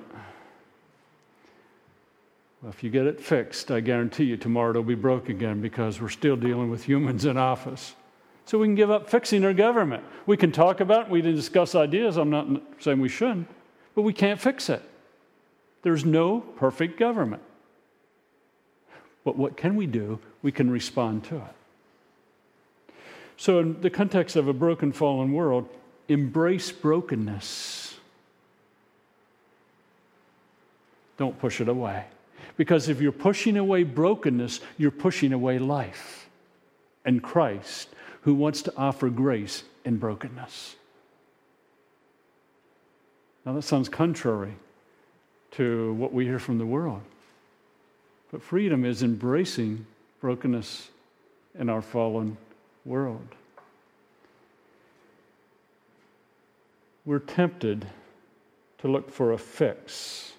Well, 2.61 2.71
if 2.71 2.85
you 2.85 2.91
get 2.91 3.07
it 3.07 3.19
fixed, 3.19 3.71
I 3.71 3.81
guarantee 3.81 4.25
you 4.25 4.37
tomorrow 4.37 4.71
it'll 4.71 4.83
be 4.83 4.95
broke 4.95 5.31
again 5.31 5.63
because 5.63 6.03
we're 6.03 6.11
still 6.11 6.37
dealing 6.37 6.71
with 6.71 6.85
humans 6.85 7.25
in 7.25 7.39
office. 7.39 7.95
So 8.45 8.59
we 8.59 8.67
can 8.67 8.75
give 8.75 8.91
up 8.91 9.09
fixing 9.09 9.43
our 9.43 9.55
government. 9.55 10.05
We 10.27 10.37
can 10.37 10.53
talk 10.53 10.81
about 10.81 11.07
it, 11.07 11.11
we 11.11 11.23
can 11.23 11.35
discuss 11.35 11.75
ideas. 11.75 12.19
I'm 12.19 12.31
not 12.31 12.47
saying 12.79 13.01
we 13.01 13.09
shouldn't, 13.09 13.49
but 13.95 14.03
we 14.03 14.13
can't 14.13 14.39
fix 14.39 14.69
it. 14.69 14.83
There's 15.81 16.05
no 16.05 16.41
perfect 16.41 16.99
government. 16.99 17.43
But 19.29 19.37
what 19.37 19.59
can 19.59 19.77
we 19.77 19.87
do? 19.87 20.21
We 20.41 20.53
can 20.53 20.71
respond 20.71 21.25
to 21.25 21.37
it. 21.37 22.95
So, 23.37 23.59
in 23.59 23.79
the 23.83 23.91
context 23.91 24.37
of 24.37 24.49
a 24.49 24.55
broken, 24.55 24.91
fallen 24.91 25.35
world, 25.35 25.69
embrace 26.09 26.73
brokenness. 26.73 27.99
Don't 31.19 31.39
push 31.39 31.61
it 31.61 31.69
away. 31.69 32.07
Because 32.57 32.89
if 32.89 33.03
you're 33.03 33.13
pushing 33.13 33.59
away 33.59 33.83
brokenness, 33.83 34.61
you're 34.79 34.91
pushing 34.91 35.35
away 35.35 35.59
life 35.59 36.31
and 37.05 37.23
Christ, 37.23 37.91
who 38.23 38.33
wants 38.35 38.63
to 38.63 38.73
offer 38.79 39.11
grace 39.11 39.63
in 39.85 39.99
brokenness. 39.99 40.75
Now, 43.45 43.53
that 43.53 43.61
sounds 43.61 43.91
contrary 43.91 44.55
to 45.51 45.93
what 45.93 46.15
we 46.15 46.25
hear 46.25 46.39
from 46.39 46.57
the 46.57 46.65
world. 46.65 47.03
But 48.31 48.43
freedom 48.43 48.85
is 48.85 49.03
embracing 49.03 49.87
brokenness 50.21 50.91
in 51.59 51.69
our 51.69 51.83
fallen 51.83 52.37
world. 52.85 53.27
We're 57.05 57.21
tempted 57.21 57.87
to 58.79 58.89
look 58.89 59.11
for 59.11 59.33
a 59.33 59.39
fix 59.39 60.33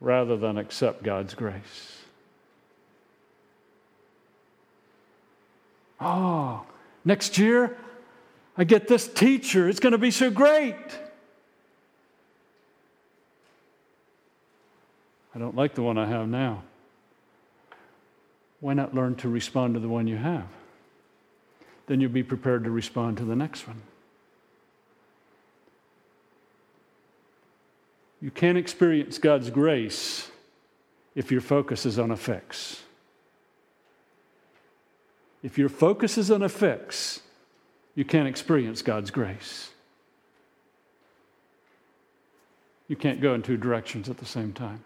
rather 0.00 0.36
than 0.36 0.58
accept 0.58 1.02
God's 1.02 1.34
grace. 1.34 1.98
Oh, 6.00 6.64
next 7.04 7.36
year 7.38 7.76
I 8.56 8.62
get 8.62 8.86
this 8.86 9.08
teacher. 9.08 9.68
It's 9.68 9.80
going 9.80 9.92
to 9.92 9.98
be 9.98 10.12
so 10.12 10.30
great. 10.30 10.76
I 15.38 15.40
don't 15.40 15.54
like 15.54 15.76
the 15.76 15.82
one 15.82 15.96
I 15.96 16.06
have 16.06 16.26
now. 16.26 16.64
Why 18.58 18.74
not 18.74 18.92
learn 18.92 19.14
to 19.16 19.28
respond 19.28 19.74
to 19.74 19.80
the 19.80 19.88
one 19.88 20.08
you 20.08 20.16
have? 20.16 20.48
Then 21.86 22.00
you'll 22.00 22.10
be 22.10 22.24
prepared 22.24 22.64
to 22.64 22.70
respond 22.70 23.18
to 23.18 23.24
the 23.24 23.36
next 23.36 23.68
one. 23.68 23.80
You 28.20 28.32
can't 28.32 28.58
experience 28.58 29.18
God's 29.18 29.48
grace 29.48 30.28
if 31.14 31.30
your 31.30 31.40
focus 31.40 31.86
is 31.86 32.00
on 32.00 32.10
a 32.10 32.16
fix. 32.16 32.82
If 35.44 35.56
your 35.56 35.68
focus 35.68 36.18
is 36.18 36.32
on 36.32 36.42
a 36.42 36.48
fix, 36.48 37.20
you 37.94 38.04
can't 38.04 38.26
experience 38.26 38.82
God's 38.82 39.12
grace. 39.12 39.70
You 42.88 42.96
can't 42.96 43.20
go 43.20 43.34
in 43.34 43.42
two 43.42 43.56
directions 43.56 44.08
at 44.08 44.18
the 44.18 44.26
same 44.26 44.52
time. 44.52 44.82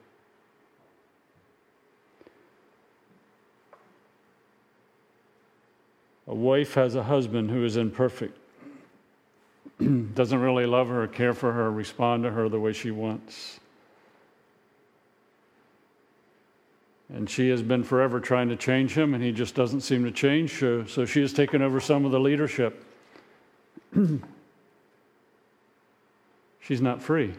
A 6.32 6.34
wife 6.34 6.74
has 6.74 6.94
a 6.94 7.02
husband 7.02 7.50
who 7.50 7.62
is 7.62 7.76
imperfect. 7.76 8.38
doesn't 10.14 10.40
really 10.40 10.64
love 10.64 10.88
her, 10.88 11.06
care 11.06 11.34
for 11.34 11.52
her, 11.52 11.70
respond 11.70 12.22
to 12.22 12.30
her 12.30 12.48
the 12.48 12.58
way 12.58 12.72
she 12.72 12.90
wants. 12.90 13.60
And 17.12 17.28
she 17.28 17.50
has 17.50 17.60
been 17.60 17.84
forever 17.84 18.18
trying 18.18 18.48
to 18.48 18.56
change 18.56 18.94
him, 18.94 19.12
and 19.12 19.22
he 19.22 19.30
just 19.30 19.54
doesn't 19.54 19.82
seem 19.82 20.04
to 20.04 20.10
change. 20.10 20.58
So, 20.58 20.86
so 20.86 21.04
she 21.04 21.20
has 21.20 21.34
taken 21.34 21.60
over 21.60 21.80
some 21.80 22.06
of 22.06 22.12
the 22.12 22.20
leadership. 22.20 22.82
She's 26.60 26.80
not 26.80 27.02
free. 27.02 27.34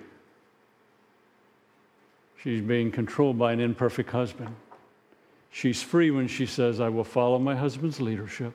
She's 2.44 2.62
being 2.62 2.92
controlled 2.92 3.40
by 3.40 3.54
an 3.54 3.60
imperfect 3.60 4.12
husband. 4.12 4.56
She's 5.50 5.82
free 5.82 6.12
when 6.12 6.28
she 6.28 6.46
says, 6.46 6.80
I 6.80 6.90
will 6.90 7.04
follow 7.04 7.40
my 7.40 7.56
husband's 7.56 8.00
leadership. 8.00 8.54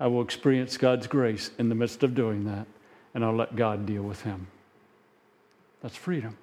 I 0.00 0.08
will 0.08 0.22
experience 0.22 0.76
God's 0.76 1.06
grace 1.06 1.50
in 1.58 1.68
the 1.68 1.74
midst 1.76 2.02
of 2.02 2.14
doing 2.14 2.46
that 2.46 2.66
and 3.14 3.24
I'll 3.24 3.34
let 3.34 3.56
God 3.56 3.86
deal 3.86 4.02
with 4.02 4.22
him. 4.22 4.46
That's 5.82 5.96
freedom. 5.96 6.36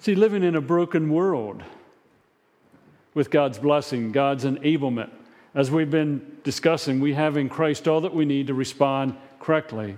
See, 0.00 0.14
living 0.14 0.44
in 0.44 0.54
a 0.54 0.60
broken 0.60 1.10
world 1.10 1.62
with 3.14 3.30
God's 3.30 3.58
blessing, 3.58 4.12
God's 4.12 4.44
enablement, 4.44 5.10
as 5.54 5.70
we've 5.70 5.90
been 5.90 6.38
discussing, 6.44 7.00
we 7.00 7.14
have 7.14 7.36
in 7.36 7.48
Christ 7.48 7.88
all 7.88 8.02
that 8.02 8.14
we 8.14 8.24
need 8.24 8.46
to 8.46 8.54
respond 8.54 9.16
correctly. 9.40 9.96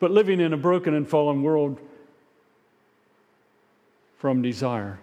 But 0.00 0.10
living 0.10 0.40
in 0.40 0.52
a 0.52 0.56
broken 0.56 0.94
and 0.94 1.08
fallen 1.08 1.42
world 1.42 1.78
from 4.18 4.42
desire. 4.42 4.98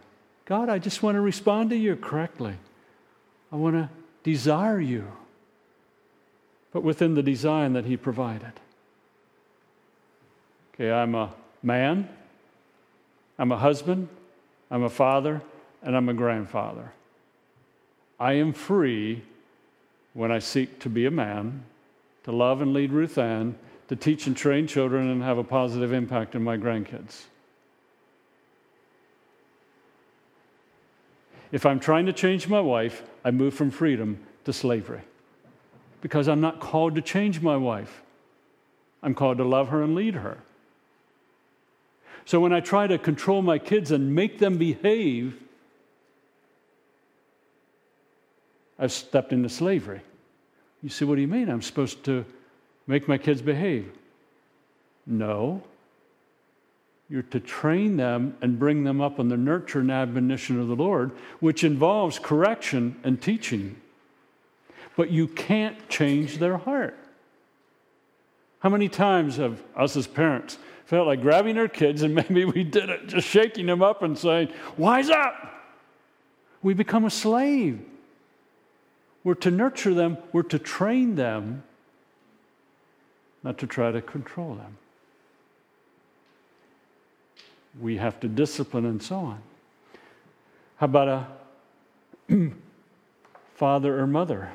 God, 0.45 0.67
I 0.67 0.79
just 0.79 1.01
want 1.01 1.15
to 1.15 1.21
respond 1.21 1.69
to 1.69 1.77
you 1.77 1.95
correctly. 1.95 2.55
I 3.51 3.55
want 3.55 3.75
to 3.75 3.89
desire 4.23 4.81
you, 4.81 5.07
but 6.73 6.83
within 6.83 7.13
the 7.13 7.23
design 7.23 7.73
that 7.73 7.86
He 7.86 7.95
provided. 7.95 8.53
Okay, 10.73 10.91
I'm 10.91 11.13
a 11.13 11.33
man, 11.62 12.09
I'm 13.38 13.51
a 13.51 13.57
husband, 13.57 14.09
I'm 14.71 14.83
a 14.83 14.89
father, 14.89 15.41
and 15.83 15.95
I'm 15.95 16.09
a 16.09 16.13
grandfather. 16.13 16.91
I 18.19 18.33
am 18.33 18.53
free 18.53 19.23
when 20.13 20.31
I 20.31 20.39
seek 20.39 20.79
to 20.79 20.89
be 20.89 21.05
a 21.05 21.12
man, 21.12 21.63
to 22.23 22.31
love 22.31 22.62
and 22.62 22.73
lead 22.73 22.91
Ruth 22.91 23.17
Ann, 23.17 23.55
to 23.88 23.95
teach 23.95 24.25
and 24.25 24.36
train 24.36 24.65
children, 24.65 25.09
and 25.09 25.21
have 25.21 25.38
a 25.38 25.43
positive 25.43 25.93
impact 25.93 26.36
on 26.36 26.43
my 26.43 26.57
grandkids. 26.57 27.23
If 31.51 31.67
I'm 31.67 31.79
trying 31.79 32.07
to 32.07 32.13
change 32.13 32.47
my 32.47 32.62
wife, 32.62 33.03
I 33.23 33.29
move 33.29 33.53
from 33.53 33.69
freedom 33.69 34.17
to 34.45 34.53
slavery 34.53 35.01
because 36.03 36.27
I'm 36.27 36.41
not 36.41 36.59
called 36.59 36.95
to 36.95 37.01
change 37.01 37.41
my 37.41 37.55
wife. 37.55 38.01
I'm 39.01 39.15
called 39.15 39.37
to 39.37 39.45
love 39.45 39.69
her 39.69 39.81
and 39.81 39.95
lead 39.95 40.15
her. 40.15 40.37
So 42.25 42.41
when 42.41 42.51
I 42.51 42.59
try 42.59 42.87
to 42.87 42.97
control 42.97 43.41
my 43.41 43.57
kids 43.57 43.89
and 43.89 44.13
make 44.13 44.37
them 44.37 44.57
behave, 44.57 45.41
I've 48.77 48.91
stepped 48.91 49.31
into 49.31 49.47
slavery. 49.47 50.01
You 50.81 50.89
see, 50.89 51.05
what 51.05 51.15
do 51.15 51.21
you 51.21 51.27
mean? 51.27 51.49
I'm 51.49 51.61
supposed 51.61 52.03
to 52.03 52.25
make 52.85 53.07
my 53.07 53.17
kids 53.17 53.41
behave? 53.41 53.89
No. 55.07 55.63
You're 57.09 57.23
to 57.23 57.39
train 57.39 57.95
them 57.95 58.35
and 58.41 58.59
bring 58.59 58.83
them 58.83 58.99
up 58.99 59.21
on 59.21 59.29
the 59.29 59.37
nurture 59.37 59.79
and 59.79 59.89
admonition 59.89 60.59
of 60.59 60.67
the 60.67 60.75
Lord, 60.75 61.11
which 61.39 61.63
involves 61.63 62.19
correction 62.19 62.97
and 63.05 63.21
teaching. 63.21 63.77
But 64.95 65.10
you 65.10 65.27
can't 65.27 65.89
change 65.89 66.38
their 66.38 66.58
heart. 66.58 66.97
How 68.60 68.69
many 68.69 68.88
times 68.88 69.38
have 69.38 69.62
us 69.75 69.97
as 69.97 70.08
parents 70.08 70.58
felt 70.86 71.08
like 71.08 71.21
grabbing 71.21 71.58
our 71.58 71.67
kids, 71.67 72.01
and 72.01 72.13
maybe 72.29 72.45
we 72.45 72.63
did 72.63 72.89
it, 72.89 73.08
just 73.08 73.27
shaking 73.27 73.65
them 73.65 73.82
up 73.82 74.03
and 74.03 74.17
saying, 74.17 74.49
Wise 74.77 75.10
up! 75.10 75.49
We 76.62 76.73
become 76.73 77.03
a 77.06 77.10
slave. 77.10 77.82
We're 79.23 79.36
to 79.36 79.51
nurture 79.51 79.93
them, 79.93 80.17
we're 80.32 80.43
to 80.43 80.60
train 80.60 81.15
them, 81.15 81.63
not 83.41 83.58
to 83.60 83.67
try 83.67 83.91
to 83.91 84.01
control 84.01 84.56
them. 84.56 84.77
We 87.79 87.97
have 87.97 88.19
to 88.19 88.27
discipline 88.27 88.86
and 88.86 89.01
so 89.01 89.15
on. 89.15 89.41
How 90.77 90.86
about 90.86 91.27
a 92.29 92.51
father 93.56 93.99
or 93.99 94.08
mother? 94.08 94.51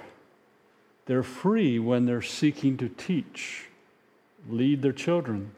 They're 1.08 1.22
free 1.22 1.78
when 1.78 2.04
they're 2.04 2.20
seeking 2.20 2.76
to 2.76 2.90
teach, 2.90 3.64
lead 4.46 4.82
their 4.82 4.92
children. 4.92 5.52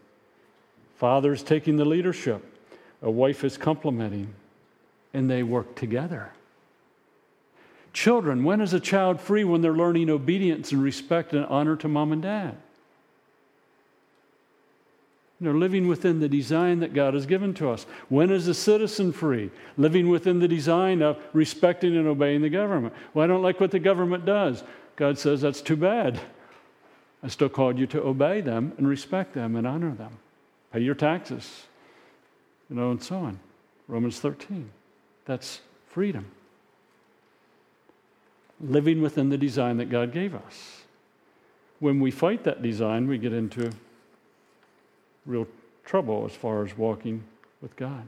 Father's 0.96 1.42
taking 1.42 1.76
the 1.76 1.84
leadership, 1.84 2.44
a 3.02 3.10
wife 3.10 3.42
is 3.42 3.58
complementing, 3.58 4.32
and 5.12 5.28
they 5.28 5.42
work 5.42 5.74
together. 5.74 6.30
Children, 7.92 8.44
when 8.44 8.60
is 8.60 8.72
a 8.72 8.78
child 8.78 9.20
free? 9.20 9.42
When 9.42 9.60
they're 9.60 9.72
learning 9.72 10.08
obedience 10.08 10.70
and 10.70 10.80
respect 10.80 11.32
and 11.32 11.44
honor 11.46 11.74
to 11.76 11.88
mom 11.88 12.12
and 12.12 12.22
dad. 12.22 12.56
Know, 15.42 15.52
living 15.52 15.88
within 15.88 16.20
the 16.20 16.28
design 16.28 16.80
that 16.80 16.92
God 16.92 17.14
has 17.14 17.24
given 17.24 17.54
to 17.54 17.70
us. 17.70 17.86
When 18.10 18.30
is 18.30 18.46
a 18.46 18.52
citizen 18.52 19.10
free? 19.10 19.50
Living 19.78 20.10
within 20.10 20.38
the 20.38 20.46
design 20.46 21.00
of 21.00 21.18
respecting 21.32 21.96
and 21.96 22.06
obeying 22.06 22.42
the 22.42 22.50
government. 22.50 22.92
Well, 23.14 23.24
I 23.24 23.26
don't 23.26 23.42
like 23.42 23.58
what 23.58 23.70
the 23.70 23.78
government 23.78 24.26
does. 24.26 24.62
God 25.00 25.18
says, 25.18 25.40
that's 25.40 25.62
too 25.62 25.76
bad. 25.76 26.20
I 27.22 27.28
still 27.28 27.48
called 27.48 27.78
you 27.78 27.86
to 27.86 28.02
obey 28.02 28.42
them 28.42 28.74
and 28.76 28.86
respect 28.86 29.32
them 29.32 29.56
and 29.56 29.66
honor 29.66 29.92
them. 29.92 30.18
Pay 30.74 30.80
your 30.80 30.94
taxes, 30.94 31.64
you 32.68 32.76
know, 32.76 32.90
and 32.90 33.02
so 33.02 33.16
on. 33.16 33.40
Romans 33.88 34.20
13. 34.20 34.70
That's 35.24 35.62
freedom 35.88 36.26
living 38.60 39.00
within 39.00 39.30
the 39.30 39.38
design 39.38 39.78
that 39.78 39.88
God 39.88 40.12
gave 40.12 40.34
us. 40.34 40.82
When 41.78 41.98
we 41.98 42.10
fight 42.10 42.44
that 42.44 42.60
design, 42.60 43.08
we 43.08 43.16
get 43.16 43.32
into 43.32 43.70
real 45.24 45.46
trouble 45.86 46.26
as 46.26 46.36
far 46.36 46.62
as 46.62 46.76
walking 46.76 47.24
with 47.62 47.74
God. 47.76 48.06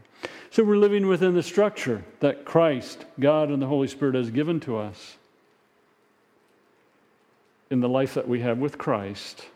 So 0.50 0.62
we're 0.62 0.76
living 0.76 1.06
within 1.06 1.32
the 1.32 1.42
structure 1.42 2.04
that 2.20 2.44
Christ, 2.44 3.06
God, 3.18 3.48
and 3.48 3.62
the 3.62 3.66
Holy 3.66 3.88
Spirit 3.88 4.14
has 4.14 4.28
given 4.28 4.60
to 4.60 4.76
us 4.76 5.16
in 7.72 7.80
the 7.80 7.88
life 7.88 8.12
that 8.12 8.28
we 8.28 8.40
have 8.40 8.58
with 8.58 8.76
Christ. 8.76 9.46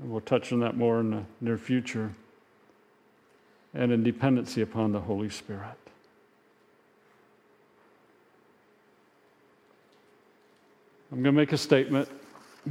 And 0.00 0.10
we'll 0.10 0.22
touch 0.22 0.52
on 0.54 0.60
that 0.60 0.74
more 0.74 1.00
in 1.00 1.10
the 1.10 1.22
near 1.42 1.58
future. 1.58 2.14
And 3.74 3.92
in 3.92 4.02
dependency 4.02 4.62
upon 4.62 4.92
the 4.92 5.00
Holy 5.00 5.28
Spirit. 5.28 5.76
I'm 11.12 11.22
going 11.22 11.34
to 11.34 11.40
make 11.40 11.52
a 11.52 11.58
statement. 11.58 12.08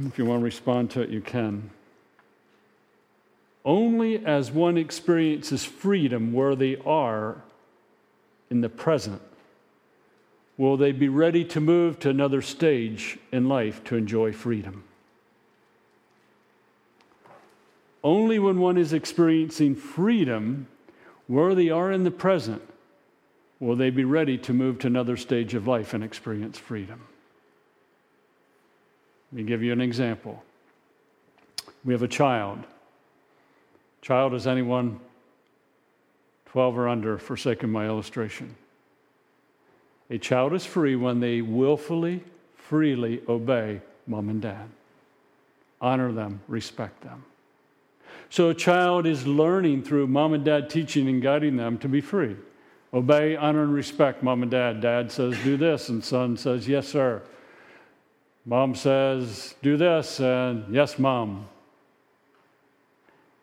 If 0.04 0.18
you 0.18 0.24
want 0.24 0.40
to 0.40 0.44
respond 0.44 0.90
to 0.92 1.02
it, 1.02 1.10
you 1.10 1.20
can. 1.20 1.70
Only 3.64 4.26
as 4.26 4.50
one 4.50 4.76
experiences 4.76 5.64
freedom 5.64 6.32
where 6.32 6.56
they 6.56 6.76
are 6.78 7.36
in 8.50 8.62
the 8.62 8.68
present 8.68 9.22
will 10.56 10.76
they 10.76 10.92
be 10.92 11.08
ready 11.08 11.44
to 11.44 11.60
move 11.60 11.98
to 11.98 12.10
another 12.10 12.40
stage 12.40 13.18
in 13.32 13.48
life 13.48 13.82
to 13.84 13.96
enjoy 13.96 14.32
freedom. 14.32 14.84
Only 18.02 18.38
when 18.38 18.60
one 18.60 18.76
is 18.76 18.92
experiencing 18.92 19.74
freedom 19.74 20.68
where 21.26 21.54
they 21.54 21.70
are 21.70 21.90
in 21.90 22.04
the 22.04 22.10
present 22.10 22.62
will 23.58 23.76
they 23.76 23.90
be 23.90 24.04
ready 24.04 24.36
to 24.38 24.52
move 24.52 24.78
to 24.80 24.86
another 24.86 25.16
stage 25.16 25.54
of 25.54 25.66
life 25.66 25.94
and 25.94 26.04
experience 26.04 26.58
freedom. 26.58 27.00
Let 29.32 29.38
me 29.38 29.44
give 29.44 29.62
you 29.62 29.72
an 29.72 29.80
example. 29.80 30.44
We 31.84 31.94
have 31.94 32.02
a 32.02 32.08
child. 32.08 32.64
Child 34.02 34.34
is 34.34 34.46
anyone 34.46 35.00
12 36.46 36.78
or 36.78 36.88
under, 36.88 37.18
for 37.18 37.36
sake 37.36 37.64
of 37.64 37.70
my 37.70 37.86
illustration. 37.86 38.54
A 40.10 40.18
child 40.18 40.52
is 40.52 40.66
free 40.66 40.96
when 40.96 41.20
they 41.20 41.40
willfully, 41.40 42.22
freely 42.56 43.22
obey 43.28 43.80
mom 44.06 44.28
and 44.28 44.42
dad, 44.42 44.68
honor 45.80 46.12
them, 46.12 46.40
respect 46.46 47.00
them. 47.02 47.24
So 48.30 48.48
a 48.48 48.54
child 48.54 49.06
is 49.06 49.26
learning 49.26 49.84
through 49.84 50.08
mom 50.08 50.32
and 50.32 50.44
dad 50.44 50.68
teaching 50.68 51.08
and 51.08 51.22
guiding 51.22 51.56
them 51.56 51.78
to 51.78 51.88
be 51.88 52.00
free. 52.00 52.36
Obey, 52.92 53.34
honor, 53.36 53.62
and 53.62 53.74
respect 53.74 54.22
mom 54.22 54.42
and 54.42 54.50
dad. 54.50 54.80
Dad 54.80 55.10
says, 55.10 55.36
do 55.42 55.56
this, 55.56 55.88
and 55.88 56.04
son 56.04 56.36
says, 56.36 56.68
yes, 56.68 56.86
sir. 56.86 57.22
Mom 58.46 58.74
says, 58.74 59.54
do 59.62 59.76
this, 59.76 60.20
and 60.20 60.72
yes, 60.72 60.98
mom. 60.98 61.48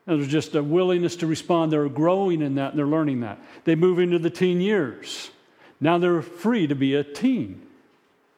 And 0.08 0.20
there's 0.20 0.32
just 0.32 0.56
a 0.56 0.64
willingness 0.64 1.16
to 1.18 1.28
respond. 1.28 1.72
They're 1.72 1.90
growing 1.90 2.42
in 2.42 2.56
that 2.56 2.72
and 2.72 2.80
they're 2.80 2.86
learning 2.86 3.22
that. 3.22 3.40
They 3.66 3.76
move 3.76 4.00
into 4.00 4.20
the 4.20 4.30
teen 4.30 4.62
years. 4.62 5.32
Now 5.82 5.98
they're 5.98 6.22
free 6.22 6.68
to 6.68 6.76
be 6.76 6.94
a 6.94 7.04
teen 7.04 7.64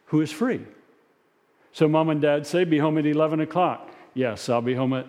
who 0.05 0.21
is 0.21 0.31
free. 0.31 0.61
So 1.73 1.89
mom 1.89 2.09
and 2.09 2.21
dad 2.21 2.47
say, 2.47 2.63
be 2.63 2.77
home 2.77 2.97
at 2.97 3.05
11 3.05 3.41
o'clock. 3.41 3.91
Yes, 4.13 4.47
I'll 4.47 4.61
be 4.61 4.75
home 4.75 4.93
at 4.93 5.07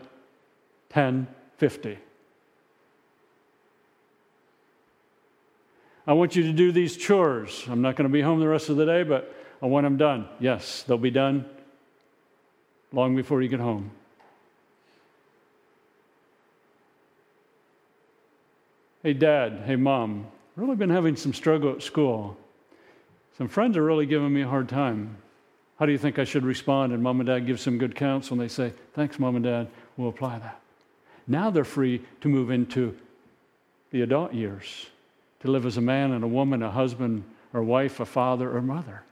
10:50. 0.92 1.98
I 6.06 6.12
want 6.12 6.36
you 6.36 6.42
to 6.42 6.52
do 6.52 6.72
these 6.72 6.96
chores. 6.96 7.64
I'm 7.68 7.80
not 7.80 7.96
going 7.96 8.08
to 8.08 8.12
be 8.12 8.20
home 8.20 8.40
the 8.40 8.48
rest 8.48 8.68
of 8.68 8.76
the 8.76 8.84
day, 8.84 9.04
but 9.04 9.34
I 9.62 9.66
want 9.66 9.84
them 9.84 9.96
done. 9.96 10.28
Yes, 10.38 10.82
they'll 10.82 10.98
be 10.98 11.10
done 11.10 11.46
long 12.92 13.16
before 13.16 13.40
you 13.40 13.48
get 13.48 13.60
home. 13.60 13.90
Hey, 19.02 19.12
dad. 19.12 19.62
Hey, 19.66 19.76
mom. 19.76 20.26
Really 20.56 20.76
been 20.76 20.90
having 20.90 21.16
some 21.16 21.34
struggle 21.34 21.72
at 21.72 21.82
school. 21.82 22.36
Some 23.36 23.48
friends 23.48 23.76
are 23.76 23.82
really 23.82 24.06
giving 24.06 24.32
me 24.32 24.42
a 24.42 24.48
hard 24.48 24.68
time. 24.68 25.16
How 25.78 25.86
do 25.86 25.92
you 25.92 25.98
think 25.98 26.18
I 26.18 26.24
should 26.24 26.44
respond? 26.44 26.92
And 26.92 27.02
mom 27.02 27.18
and 27.18 27.26
dad 27.26 27.46
give 27.46 27.58
some 27.58 27.78
good 27.78 27.96
counsel, 27.96 28.34
and 28.34 28.40
they 28.40 28.52
say, 28.52 28.72
Thanks, 28.94 29.18
mom 29.18 29.34
and 29.34 29.44
dad. 29.44 29.68
We'll 29.96 30.08
apply 30.08 30.38
that. 30.38 30.60
Now 31.26 31.50
they're 31.50 31.64
free 31.64 32.02
to 32.20 32.28
move 32.28 32.50
into 32.50 32.96
the 33.90 34.02
adult 34.02 34.32
years, 34.32 34.86
to 35.40 35.50
live 35.50 35.66
as 35.66 35.76
a 35.76 35.80
man 35.80 36.12
and 36.12 36.22
a 36.22 36.28
woman, 36.28 36.62
a 36.62 36.70
husband 36.70 37.24
or 37.52 37.62
wife, 37.62 37.98
a 37.98 38.04
father 38.04 38.54
or 38.54 38.62
mother. 38.62 39.02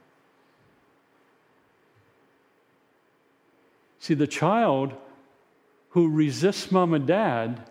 See, 3.99 4.13
the 4.13 4.27
child 4.27 4.93
who 5.91 6.09
resists 6.09 6.71
mom 6.71 6.93
and 6.93 7.07
dad 7.07 7.69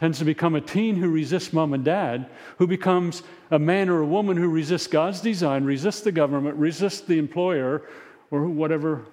tends 0.00 0.18
to 0.18 0.24
become 0.24 0.54
a 0.54 0.60
teen 0.62 0.96
who 0.96 1.10
resists 1.10 1.52
mom 1.52 1.74
and 1.74 1.84
dad, 1.84 2.26
who 2.56 2.66
becomes 2.66 3.22
a 3.50 3.58
man 3.58 3.90
or 3.90 4.00
a 4.00 4.06
woman 4.06 4.34
who 4.34 4.48
resists 4.48 4.86
God's 4.86 5.20
design, 5.20 5.62
resists 5.64 6.00
the 6.00 6.10
government, 6.10 6.56
resists 6.56 7.02
the 7.02 7.18
employer, 7.18 7.82
or 8.30 8.46
whatever 8.46 9.04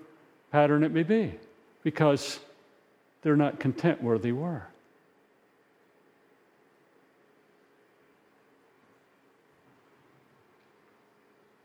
pattern 0.49 0.85
it 0.85 0.93
may 0.93 1.03
be, 1.03 1.33
because 1.83 2.39
they're 3.21 3.35
not 3.35 3.59
content 3.59 4.01
where 4.01 4.17
they 4.17 4.31
were. 4.31 4.65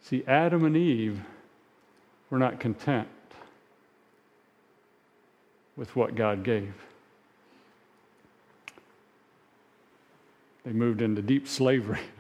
See, 0.03 0.25
Adam 0.27 0.65
and 0.65 0.77
Eve 0.77 1.21
were 2.29 2.41
not 2.41 2.59
content 2.59 3.07
with 5.77 5.95
what 5.95 6.17
God 6.17 6.43
gave. 6.43 6.75
They 10.65 10.73
moved 10.73 11.03
into 11.03 11.23
deep 11.23 11.49
slavery. 11.49 12.01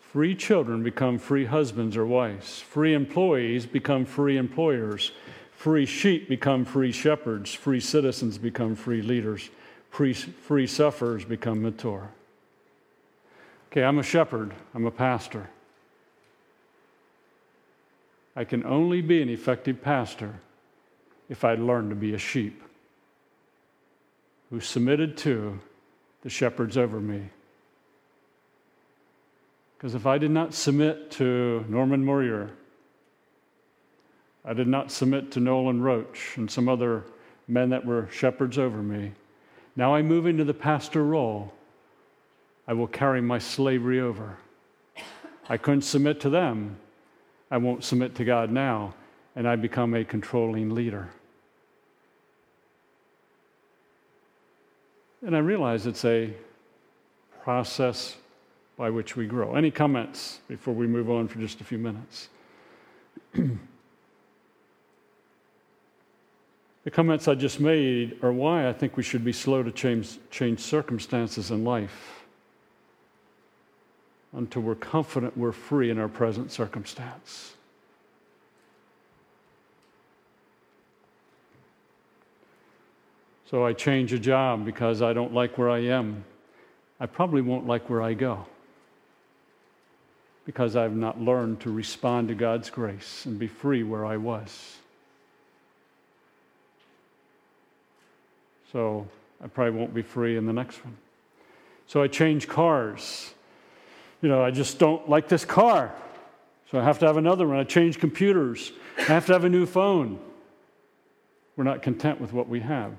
Free 0.00 0.34
children 0.34 0.82
become 0.82 1.18
free 1.18 1.44
husbands 1.44 1.96
or 1.96 2.04
wives. 2.04 2.58
Free 2.58 2.94
employees 2.94 3.64
become 3.64 4.04
free 4.04 4.36
employers. 4.36 5.12
Free 5.52 5.86
sheep 5.86 6.28
become 6.28 6.64
free 6.64 6.90
shepherds. 6.90 7.54
Free 7.54 7.78
citizens 7.78 8.36
become 8.36 8.74
free 8.74 9.02
leaders. 9.02 9.50
Free, 9.90 10.14
free 10.14 10.66
sufferers 10.66 11.24
become 11.24 11.62
mature. 11.62 12.10
Okay, 13.70 13.84
I'm 13.84 14.00
a 14.00 14.02
shepherd, 14.02 14.52
I'm 14.74 14.84
a 14.84 14.90
pastor. 14.90 15.48
I 18.34 18.42
can 18.42 18.64
only 18.64 19.02
be 19.02 19.22
an 19.22 19.28
effective 19.28 19.80
pastor 19.80 20.40
if 21.28 21.44
I 21.44 21.54
learn 21.54 21.88
to 21.90 21.94
be 21.94 22.14
a 22.14 22.18
sheep 22.18 22.60
who 24.50 24.60
submitted 24.60 25.16
to 25.16 25.58
the 26.22 26.30
shepherds 26.30 26.76
over 26.76 27.00
me. 27.00 27.22
Because 29.76 29.94
if 29.94 30.06
I 30.06 30.18
did 30.18 30.30
not 30.30 30.52
submit 30.52 31.10
to 31.12 31.64
Norman 31.68 32.04
Moyer, 32.04 32.50
I 34.44 34.52
did 34.52 34.68
not 34.68 34.90
submit 34.90 35.30
to 35.32 35.40
Nolan 35.40 35.82
Roach 35.82 36.36
and 36.36 36.50
some 36.50 36.68
other 36.68 37.04
men 37.48 37.70
that 37.70 37.86
were 37.86 38.08
shepherds 38.10 38.58
over 38.58 38.82
me. 38.82 39.12
Now 39.76 39.94
I 39.94 40.02
move 40.02 40.26
into 40.26 40.44
the 40.44 40.54
pastor 40.54 41.04
role. 41.04 41.52
I 42.66 42.72
will 42.72 42.86
carry 42.86 43.20
my 43.20 43.38
slavery 43.38 44.00
over. 44.00 44.36
I 45.48 45.56
couldn't 45.56 45.82
submit 45.82 46.20
to 46.20 46.30
them. 46.30 46.76
I 47.50 47.56
won't 47.56 47.82
submit 47.82 48.14
to 48.16 48.24
God 48.24 48.50
now, 48.50 48.94
and 49.34 49.48
I 49.48 49.56
become 49.56 49.94
a 49.94 50.04
controlling 50.04 50.74
leader. 50.74 51.08
And 55.22 55.36
I 55.36 55.40
realize 55.40 55.86
it's 55.86 56.04
a 56.04 56.32
process 57.42 58.16
by 58.76 58.88
which 58.88 59.16
we 59.16 59.26
grow. 59.26 59.54
Any 59.54 59.70
comments 59.70 60.40
before 60.48 60.72
we 60.72 60.86
move 60.86 61.10
on 61.10 61.28
for 61.28 61.38
just 61.38 61.60
a 61.60 61.64
few 61.64 61.76
minutes? 61.76 62.30
the 63.34 63.58
comments 66.90 67.28
I 67.28 67.34
just 67.34 67.60
made 67.60 68.18
are 68.22 68.32
why 68.32 68.68
I 68.68 68.72
think 68.72 68.96
we 68.96 69.02
should 69.02 69.24
be 69.24 69.32
slow 69.32 69.62
to 69.62 69.70
change, 69.70 70.18
change 70.30 70.60
circumstances 70.60 71.50
in 71.50 71.64
life 71.64 72.24
until 74.32 74.62
we're 74.62 74.74
confident 74.74 75.36
we're 75.36 75.52
free 75.52 75.90
in 75.90 75.98
our 75.98 76.08
present 76.08 76.50
circumstance. 76.50 77.54
So 83.50 83.66
I 83.66 83.72
change 83.72 84.12
a 84.12 84.18
job 84.18 84.64
because 84.64 85.02
I 85.02 85.12
don't 85.12 85.34
like 85.34 85.58
where 85.58 85.68
I 85.68 85.80
am. 85.80 86.24
I 87.00 87.06
probably 87.06 87.42
won't 87.42 87.66
like 87.66 87.90
where 87.90 88.00
I 88.00 88.14
go 88.14 88.46
because 90.46 90.76
I've 90.76 90.94
not 90.94 91.20
learned 91.20 91.58
to 91.62 91.72
respond 91.72 92.28
to 92.28 92.36
God's 92.36 92.70
grace 92.70 93.26
and 93.26 93.40
be 93.40 93.48
free 93.48 93.82
where 93.82 94.06
I 94.06 94.18
was. 94.18 94.76
So 98.70 99.08
I 99.42 99.48
probably 99.48 99.76
won't 99.76 99.94
be 99.94 100.02
free 100.02 100.36
in 100.36 100.46
the 100.46 100.52
next 100.52 100.84
one. 100.84 100.96
So 101.88 102.00
I 102.00 102.06
change 102.06 102.46
cars. 102.46 103.34
You 104.22 104.28
know, 104.28 104.44
I 104.44 104.52
just 104.52 104.78
don't 104.78 105.08
like 105.08 105.26
this 105.26 105.44
car. 105.44 105.92
So 106.70 106.78
I 106.78 106.84
have 106.84 107.00
to 107.00 107.06
have 107.06 107.16
another 107.16 107.48
one. 107.48 107.56
I 107.56 107.64
change 107.64 107.98
computers. 107.98 108.70
I 108.96 109.02
have 109.02 109.26
to 109.26 109.32
have 109.32 109.42
a 109.42 109.48
new 109.48 109.66
phone. 109.66 110.20
We're 111.56 111.64
not 111.64 111.82
content 111.82 112.20
with 112.20 112.32
what 112.32 112.48
we 112.48 112.60
have. 112.60 112.92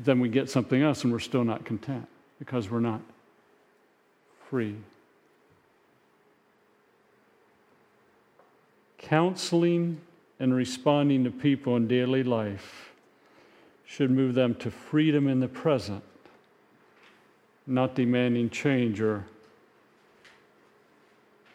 Then 0.00 0.20
we 0.20 0.28
get 0.28 0.50
something 0.50 0.82
else 0.82 1.04
and 1.04 1.12
we're 1.12 1.18
still 1.18 1.44
not 1.44 1.64
content 1.64 2.08
because 2.38 2.70
we're 2.70 2.80
not 2.80 3.00
free. 4.48 4.76
counseling 9.10 10.00
and 10.38 10.54
responding 10.54 11.24
to 11.24 11.30
people 11.32 11.74
in 11.74 11.88
daily 11.88 12.22
life 12.22 12.92
should 13.84 14.08
move 14.08 14.36
them 14.36 14.54
to 14.54 14.70
freedom 14.70 15.26
in 15.26 15.40
the 15.40 15.48
present, 15.48 16.04
not 17.66 17.96
demanding 17.96 18.48
change 18.48 19.00
or 19.00 19.26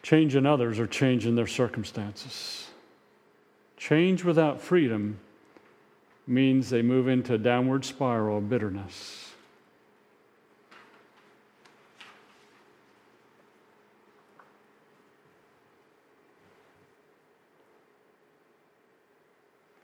change 0.02 0.36
in 0.36 0.44
others 0.44 0.78
or 0.78 0.86
change 0.86 1.24
in 1.24 1.34
their 1.34 1.46
circumstances. 1.46 2.68
Change 3.78 4.22
without 4.22 4.60
freedom 4.60 5.18
means 6.26 6.70
they 6.70 6.82
move 6.82 7.08
into 7.08 7.34
a 7.34 7.38
downward 7.38 7.84
spiral 7.84 8.38
of 8.38 8.48
bitterness. 8.48 9.30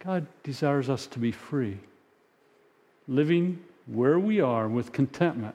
God 0.05 0.27
desires 0.43 0.91
us 0.91 1.07
to 1.07 1.21
be 1.21 1.31
free, 1.31 1.79
living 3.07 3.63
where 3.87 4.19
we 4.19 4.41
are 4.41 4.69
with 4.69 4.93
contentment. 4.93 5.55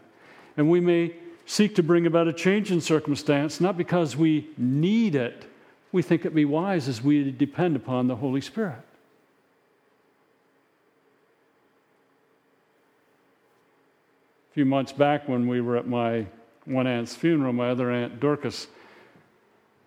And 0.55 0.69
we 0.69 0.79
may 0.79 1.13
seek 1.45 1.75
to 1.75 1.83
bring 1.83 2.05
about 2.05 2.29
a 2.29 2.33
change 2.33 2.71
in 2.71 2.79
circumstance, 2.79 3.59
not 3.59 3.77
because 3.77 4.15
we 4.15 4.47
need 4.57 5.15
it, 5.15 5.45
we 5.91 6.01
think 6.01 6.25
it 6.25 6.33
be 6.33 6.45
wise 6.45 6.87
as 6.87 7.01
we 7.01 7.29
depend 7.31 7.75
upon 7.75 8.07
the 8.07 8.15
Holy 8.15 8.41
Spirit. 8.41 8.86
Few 14.57 14.65
months 14.65 14.91
back, 14.91 15.29
when 15.29 15.47
we 15.47 15.61
were 15.61 15.77
at 15.77 15.85
my 15.85 16.25
one 16.65 16.87
aunt's 16.87 17.13
funeral, 17.13 17.53
my 17.53 17.69
other 17.69 17.91
aunt 17.91 18.19
Dorcas 18.19 18.65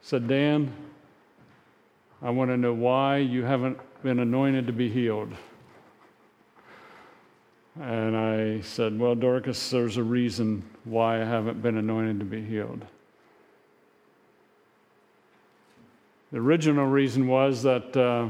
said, 0.01 0.29
Dan, 0.29 0.73
I 2.23 2.31
want 2.31 2.53
to 2.53 2.57
know 2.57 2.73
why 2.73 3.17
you 3.17 3.43
haven't 3.43 3.81
been 4.05 4.21
anointed 4.21 4.69
to 4.69 4.73
be 4.73 4.89
healed. 4.89 5.33
And 7.81 8.17
I 8.17 8.61
said, 8.61 8.97
Well, 8.97 9.17
Dorcas, 9.17 9.71
there's 9.71 9.97
a 9.97 10.05
reason 10.05 10.63
why 10.85 11.21
I 11.21 11.25
haven't 11.25 11.61
been 11.61 11.77
anointed 11.77 12.21
to 12.21 12.25
be 12.25 12.41
healed. 12.41 12.87
The 16.31 16.39
original 16.39 16.87
reason 16.87 17.27
was 17.27 17.65
that 17.65 17.97
uh, 17.97 18.29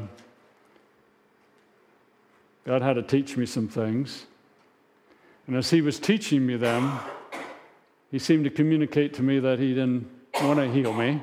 God 2.65 2.81
had 2.81 2.95
to 2.95 3.03
teach 3.03 3.37
me 3.37 3.45
some 3.45 3.69
things. 3.69 4.25
And 5.51 5.59
as 5.59 5.69
He 5.69 5.81
was 5.81 5.99
teaching 5.99 6.47
me 6.47 6.55
them, 6.55 7.01
He 8.13 8.21
seemed 8.21 8.45
to 8.45 8.51
communicate 8.51 9.15
to 9.15 9.23
me 9.25 9.41
that 9.41 9.59
He 9.59 9.75
didn't 9.75 10.09
want 10.45 10.61
to 10.61 10.71
heal 10.71 10.93
me 10.93 11.21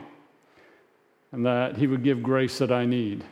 and 1.31 1.45
that 1.45 1.77
He 1.77 1.87
would 1.87 2.03
give 2.03 2.21
grace 2.21 2.57
that 2.57 2.69
I 2.69 2.85
need. 2.85 3.23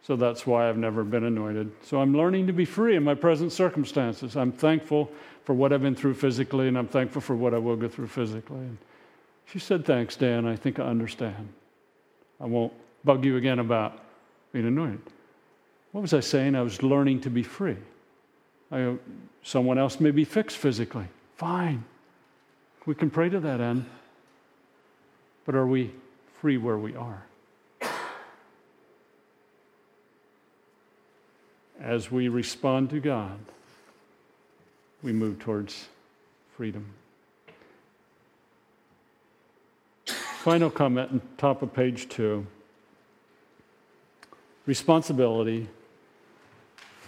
So 0.00 0.16
that's 0.16 0.46
why 0.46 0.70
I've 0.70 0.78
never 0.78 1.04
been 1.04 1.24
anointed. 1.24 1.70
So 1.82 2.00
I'm 2.00 2.16
learning 2.16 2.46
to 2.46 2.52
be 2.54 2.64
free 2.64 2.96
in 2.96 3.04
my 3.04 3.14
present 3.14 3.52
circumstances. 3.52 4.38
I'm 4.38 4.52
thankful 4.52 5.10
for 5.44 5.52
what 5.52 5.70
I've 5.70 5.82
been 5.82 5.94
through 5.94 6.14
physically, 6.14 6.66
and 6.66 6.78
I'm 6.78 6.88
thankful 6.88 7.20
for 7.20 7.36
what 7.36 7.52
I 7.52 7.58
will 7.58 7.76
go 7.76 7.86
through 7.86 8.06
physically. 8.06 8.56
And 8.56 8.78
she 9.44 9.58
said, 9.58 9.84
Thanks, 9.84 10.16
Dan. 10.16 10.46
I 10.46 10.56
think 10.56 10.78
I 10.78 10.84
understand. 10.84 11.50
I 12.40 12.46
won't 12.46 12.72
bug 13.04 13.22
you 13.22 13.36
again 13.36 13.58
about 13.58 14.02
being 14.50 14.66
anointed. 14.66 15.02
What 15.92 16.00
was 16.00 16.14
I 16.14 16.20
saying? 16.20 16.54
I 16.54 16.62
was 16.62 16.82
learning 16.82 17.20
to 17.20 17.28
be 17.28 17.42
free. 17.42 17.76
I, 18.74 18.96
someone 19.44 19.78
else 19.78 20.00
may 20.00 20.10
be 20.10 20.24
fixed 20.24 20.56
physically. 20.56 21.06
Fine. 21.36 21.84
We 22.86 22.96
can 22.96 23.08
pray 23.08 23.28
to 23.28 23.38
that 23.38 23.60
end. 23.60 23.86
But 25.46 25.54
are 25.54 25.66
we 25.66 25.92
free 26.40 26.56
where 26.56 26.76
we 26.76 26.96
are? 26.96 27.22
as 31.80 32.10
we 32.10 32.28
respond 32.28 32.90
to 32.90 32.98
God, 32.98 33.38
we 35.02 35.12
move 35.12 35.38
towards 35.38 35.86
freedom. 36.56 36.86
Final 40.06 40.70
comment 40.70 41.12
on 41.12 41.20
top 41.38 41.62
of 41.62 41.72
page 41.72 42.08
two 42.08 42.46
responsibility 44.66 45.68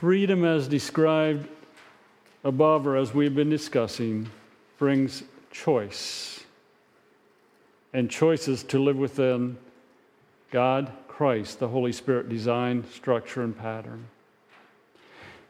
Freedom, 0.00 0.44
as 0.44 0.68
described 0.68 1.48
above 2.46 2.86
or 2.86 2.96
as 2.96 3.12
we've 3.12 3.34
been 3.34 3.50
discussing, 3.50 4.30
brings 4.78 5.24
choice. 5.50 6.44
And 7.92 8.08
choices 8.08 8.62
to 8.64 8.78
live 8.78 8.96
within 8.96 9.58
God, 10.52 10.92
Christ, 11.08 11.58
the 11.58 11.66
Holy 11.66 11.92
Spirit 11.92 12.28
design, 12.28 12.84
structure, 12.92 13.42
and 13.42 13.58
pattern. 13.58 14.06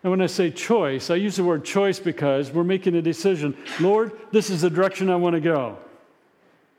And 0.03 0.11
when 0.11 0.23
I 0.23 0.27
say 0.27 0.51
choice, 0.51 1.11
I 1.11 1.17
use 1.17 1.37
the 1.37 1.45
word 1.45 1.67
choice 1.67 1.99
because 1.99 2.51
we're 2.51 2.65
making 2.65 2.95
a 2.95 3.03
decision. 3.03 3.55
Lord, 3.79 4.13
this 4.33 4.49
is 4.49 4.63
the 4.63 4.71
direction 4.71 5.11
I 5.11 5.17
want 5.17 5.35
to 5.35 5.41
go. 5.41 5.77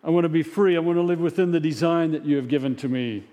I 0.03 0.09
want 0.09 0.23
to 0.23 0.29
be 0.29 0.43
free. 0.43 0.75
I 0.75 0.79
want 0.79 0.97
to 0.97 1.03
live 1.03 1.19
within 1.19 1.51
the 1.51 1.59
design 1.59 2.11
that 2.13 2.25
you 2.25 2.37
have 2.37 2.47
given 2.47 2.75
to 2.77 2.89
me. 2.89 3.23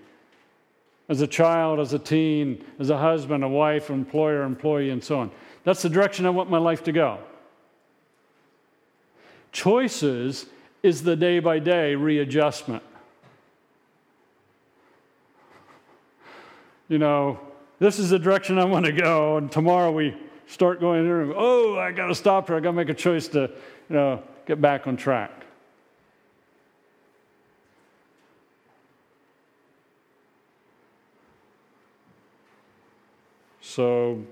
As 1.09 1.23
a 1.23 1.27
child, 1.27 1.81
as 1.81 1.95
a 1.95 1.99
teen, 1.99 2.63
as 2.79 2.91
a 2.91 2.99
husband, 2.99 3.43
a 3.43 3.49
wife, 3.49 3.89
employer, 3.89 4.43
employee, 4.43 4.91
and 4.91 5.03
so 5.03 5.21
on. 5.21 5.31
That's 5.65 5.83
the 5.83 5.89
direction 5.89 6.27
I 6.27 6.31
want 6.31 6.51
my 6.51 6.59
life 6.59 6.85
to 6.85 6.93
go. 6.93 7.19
Choices 9.51 10.47
is 10.83 11.03
the 11.03 11.17
day 11.17 11.41
by 11.41 11.59
day 11.59 11.95
readjustment. 11.95 12.83
You 16.89 16.99
know, 16.99 17.41
this 17.79 17.99
is 17.99 18.11
the 18.11 18.19
direction 18.19 18.59
I 18.59 18.65
want 18.67 18.85
to 18.85 18.93
go, 18.93 19.39
and 19.39 19.51
tomorrow 19.51 19.91
we 19.91 20.15
start 20.47 20.81
going 20.81 21.05
there, 21.05 21.23
and, 21.23 21.33
oh, 21.35 21.79
I 21.79 21.93
got 21.93 22.09
to 22.09 22.15
stop 22.15 22.49
here. 22.49 22.57
I 22.57 22.61
got 22.61 22.71
to 22.71 22.77
make 22.77 22.91
a 22.91 22.95
choice 22.95 23.27
to, 23.29 23.51
you 23.89 23.97
know, 23.97 24.23
get 24.47 24.61
back 24.61 24.87
on 24.87 24.97
track. 24.97 25.31
So, 33.63 34.23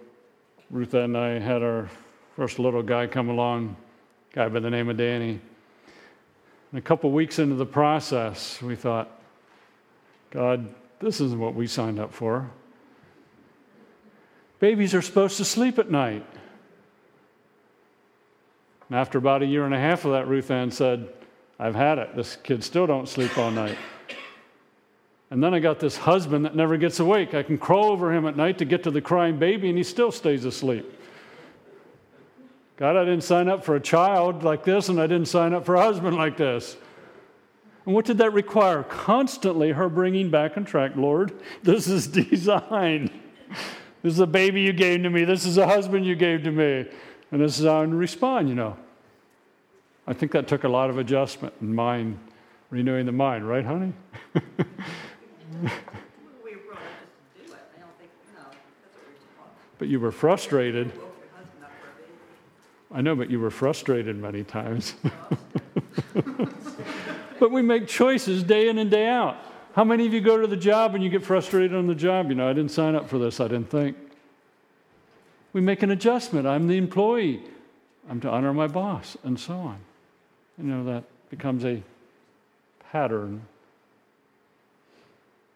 Ruth 0.73 0.95
and 0.95 1.19
I 1.19 1.39
had 1.39 1.63
our 1.63 1.91
first 2.35 2.59
little 2.59 2.83
guy 2.83 3.07
come 3.07 3.29
along, 3.29 3.77
guy 4.33 4.49
by 4.49 4.59
the 4.59 4.71
name 4.71 4.89
of 4.89 4.97
Danny. 4.97 5.39
And 6.71 6.79
a 6.79 6.81
couple 6.81 7.11
weeks 7.11 7.39
into 7.39 7.57
the 7.57 7.67
process, 7.67 8.61
we 8.63 8.75
thought, 8.75 9.11
God, 10.31 10.75
this 10.99 11.21
isn't 11.21 11.39
what 11.39 11.55
we 11.55 11.67
signed 11.67 12.01
up 12.01 12.15
for. 12.15 12.51
Babies 14.61 14.95
are 14.95 15.03
supposed 15.03 15.37
to 15.37 15.45
sleep 15.45 15.79
at 15.79 15.91
night. 15.91 16.25
And 18.89 18.99
after 18.99 19.19
about 19.19 19.43
a 19.43 19.47
year 19.47 19.67
and 19.67 19.75
a 19.75 19.79
half 19.79 20.07
of 20.07 20.13
that, 20.13 20.27
Ruth 20.27 20.51
Ann 20.51 20.71
said, 20.71 21.13
I've 21.59 21.75
had 21.75 21.99
it. 21.99 22.17
This 22.17 22.37
kid 22.37 22.65
still 22.65 22.87
don't 22.87 23.11
sleep 23.11 23.37
all 23.37 23.51
night. 23.51 23.77
And 25.33 25.43
then 25.43 25.55
I 25.55 25.61
got 25.61 25.81
this 25.81 25.97
husband 25.97 26.45
that 26.45 26.55
never 26.55 26.77
gets 26.77 27.01
awake. 27.01 27.33
I 27.33 27.43
can 27.43 27.57
crawl 27.57 27.87
over 27.87 28.13
him 28.13 28.27
at 28.27 28.37
night 28.37 28.59
to 28.59 28.67
get 28.67 28.83
to 28.83 28.91
the 28.91 29.01
crying 29.01 29.39
baby, 29.39 29.71
and 29.71 29.79
he 29.79 29.83
still 29.83 30.13
stays 30.13 30.45
asleep. 30.45 30.85
God, 32.77 32.99
I 32.99 33.05
didn't 33.07 33.25
sign 33.25 33.49
up 33.49 33.65
for 33.65 33.75
a 33.75 33.81
child 33.81 34.43
like 34.43 34.63
this, 34.63 34.91
and 34.91 35.01
I 35.01 35.07
didn't 35.07 35.29
sign 35.29 35.55
up 35.55 35.65
for 35.65 35.77
a 35.77 35.81
husband 35.81 36.19
like 36.19 36.37
this. 36.37 36.77
And 37.87 37.95
what 37.95 38.05
did 38.05 38.19
that 38.19 38.35
require? 38.35 38.83
Constantly 38.83 39.73
her 39.73 39.89
bringing 39.89 40.29
back 40.29 40.59
on 40.59 40.67
track, 40.67 40.97
Lord, 40.97 41.33
this 41.63 41.89
is 41.89 42.07
design. 42.29 43.09
This 44.03 44.13
is 44.13 44.21
a 44.21 44.27
baby 44.27 44.61
you 44.61 44.75
gave 44.75 45.03
to 45.03 45.09
me. 45.09 45.25
This 45.25 45.47
is 45.47 45.57
a 45.57 45.67
husband 45.67 46.05
you 46.05 46.15
gave 46.15 46.43
to 46.43 46.51
me. 46.51 46.85
And 47.31 47.41
this 47.41 47.59
is 47.59 47.65
how 47.65 47.81
I'm 47.81 47.95
respond, 47.95 48.51
you 48.51 48.55
know. 48.55 48.77
I 50.07 50.13
think 50.13 50.33
that 50.33 50.47
took 50.47 50.65
a 50.65 50.69
lot 50.69 50.91
of 50.91 50.99
adjustment 50.99 51.55
in 51.63 51.75
mind, 51.75 52.19
renewing 52.69 53.07
the 53.07 53.13
mind, 53.13 53.49
right, 53.49 53.65
honey? 53.65 53.95
but 59.79 59.89
you 59.89 59.99
were 59.99 60.13
frustrated. 60.13 60.93
I 62.95 63.01
know, 63.01 63.17
but 63.17 63.31
you 63.31 63.41
were 63.41 63.51
frustrated 63.51 64.17
many 64.17 64.45
times. 64.45 64.95
but 67.41 67.51
we 67.51 67.63
make 67.63 67.87
choices 67.89 68.43
day 68.43 68.69
in 68.69 68.79
and 68.79 68.91
day 68.91 69.09
out. 69.09 69.39
How 69.75 69.85
many 69.85 70.07
of 70.07 70.13
you 70.13 70.21
go 70.21 70.41
to 70.41 70.47
the 70.47 70.57
job 70.57 70.95
and 70.95 71.03
you 71.03 71.09
get 71.09 71.25
frustrated 71.25 71.75
on 71.75 71.87
the 71.87 71.95
job? 71.95 72.29
You 72.29 72.35
know, 72.35 72.49
I 72.49 72.53
didn't 72.53 72.71
sign 72.71 72.95
up 72.95 73.09
for 73.09 73.19
this, 73.19 73.41
I 73.41 73.49
didn't 73.49 73.71
think. 73.71 73.97
We 75.53 75.61
make 75.61 75.83
an 75.83 75.91
adjustment. 75.91 76.47
I'm 76.47 76.69
the 76.69 76.77
employee. 76.77 77.43
I'm 78.09 78.21
to 78.21 78.31
honor 78.31 78.53
my 78.53 78.67
boss, 78.67 79.17
and 79.25 79.39
so 79.39 79.55
on. 79.55 79.79
You 80.59 80.65
know, 80.65 80.85
that 80.85 81.05
becomes 81.31 81.65
a 81.65 81.83
pattern 82.91 83.43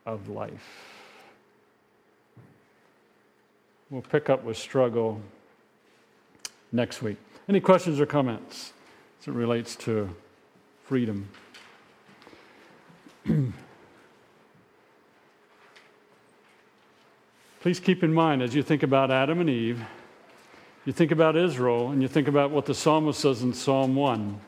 of 0.07 0.29
life. 0.29 0.97
We'll 3.91 4.03
pick 4.03 4.31
up 4.31 4.45
with 4.45 4.57
struggle 4.57 5.21
next 6.73 7.03
week. 7.03 7.19
Any 7.49 7.61
questions 7.61 8.01
or 8.01 8.07
comments 8.07 8.73
as 9.21 9.29
it 9.29 9.33
relates 9.33 9.77
to 9.77 10.09
freedom? 10.85 11.29
Please 17.61 17.81
keep 17.81 18.03
in 18.03 18.15
mind 18.15 18.43
as 18.43 18.55
you 18.55 18.63
think 18.63 18.83
about 18.83 19.11
Adam 19.11 19.41
and 19.41 19.51
Eve, 19.51 19.85
you 20.85 20.93
think 20.93 21.11
about 21.11 21.37
Israel, 21.37 21.91
and 21.91 22.01
you 22.01 22.07
think 22.07 22.29
about 22.29 22.53
what 22.53 22.67
the 22.67 22.75
psalmist 22.75 23.19
says 23.19 23.43
in 23.43 23.53
Psalm 23.53 23.97
1. 23.97 24.41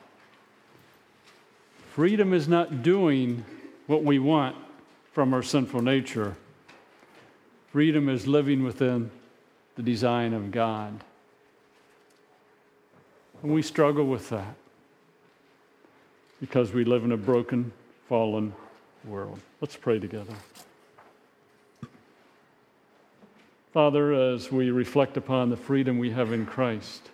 Freedom 1.91 2.33
is 2.33 2.47
not 2.47 2.85
doing 2.85 3.45
what 3.89 4.05
we 4.05 4.21
want 4.21 4.55
from 5.19 5.35
our 5.35 5.43
sinful 5.43 5.83
nature. 5.83 6.37
Freedom 7.73 8.09
is 8.09 8.29
living 8.29 8.63
within 8.63 9.11
the 9.75 9.83
design 9.83 10.33
of 10.33 10.53
God. 10.53 11.03
And 13.43 13.53
we 13.53 13.63
struggle 13.63 14.07
with 14.07 14.29
that 14.29 14.55
because 16.41 16.73
we 16.73 16.85
live 16.85 17.03
in 17.03 17.11
a 17.11 17.17
broken, 17.17 17.73
fallen 18.09 18.55
world. 19.05 19.41
Let's 19.61 19.75
pray 19.75 19.99
together. 19.99 20.35
Father, 23.73 24.13
as 24.13 24.53
we 24.53 24.71
reflect 24.71 25.17
upon 25.17 25.51
the 25.51 25.57
freedom 25.57 25.99
we 25.99 26.13
have 26.13 26.33
in 26.33 26.47
Christ, 26.47 27.11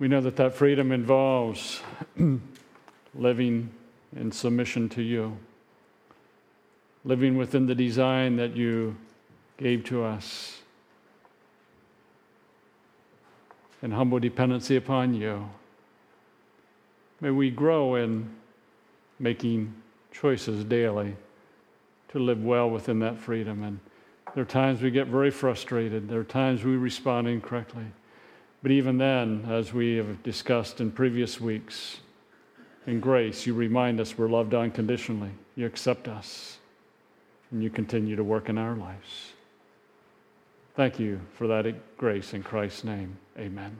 we 0.00 0.08
know 0.08 0.22
that 0.22 0.34
that 0.34 0.54
freedom 0.54 0.90
involves 0.90 1.82
living 3.14 3.70
in 4.16 4.32
submission 4.32 4.88
to 4.90 5.02
you, 5.02 5.36
living 7.04 7.36
within 7.36 7.66
the 7.66 7.74
design 7.74 8.36
that 8.36 8.56
you 8.56 8.96
gave 9.56 9.84
to 9.84 10.02
us, 10.02 10.60
in 13.82 13.92
humble 13.92 14.18
dependency 14.18 14.76
upon 14.76 15.14
you. 15.14 15.48
May 17.20 17.30
we 17.30 17.50
grow 17.50 17.94
in 17.94 18.30
making 19.18 19.74
choices 20.12 20.64
daily 20.64 21.16
to 22.08 22.18
live 22.18 22.42
well 22.42 22.68
within 22.68 22.98
that 23.00 23.18
freedom. 23.18 23.62
And 23.62 23.78
there 24.34 24.42
are 24.42 24.46
times 24.46 24.82
we 24.82 24.90
get 24.90 25.06
very 25.06 25.30
frustrated, 25.30 26.08
there 26.08 26.20
are 26.20 26.24
times 26.24 26.64
we 26.64 26.76
respond 26.76 27.28
incorrectly. 27.28 27.86
But 28.62 28.72
even 28.72 28.98
then, 28.98 29.46
as 29.48 29.72
we 29.72 29.96
have 29.96 30.22
discussed 30.22 30.80
in 30.80 30.90
previous 30.90 31.40
weeks, 31.40 32.00
in 32.86 33.00
grace, 33.00 33.46
you 33.46 33.54
remind 33.54 34.00
us 34.00 34.16
we're 34.16 34.28
loved 34.28 34.54
unconditionally. 34.54 35.32
You 35.56 35.66
accept 35.66 36.08
us, 36.08 36.58
and 37.50 37.62
you 37.62 37.70
continue 37.70 38.16
to 38.16 38.24
work 38.24 38.48
in 38.48 38.58
our 38.58 38.74
lives. 38.74 39.32
Thank 40.76 40.98
you 40.98 41.20
for 41.36 41.46
that 41.48 41.96
grace 41.98 42.32
in 42.32 42.42
Christ's 42.42 42.84
name. 42.84 43.16
Amen. 43.38 43.76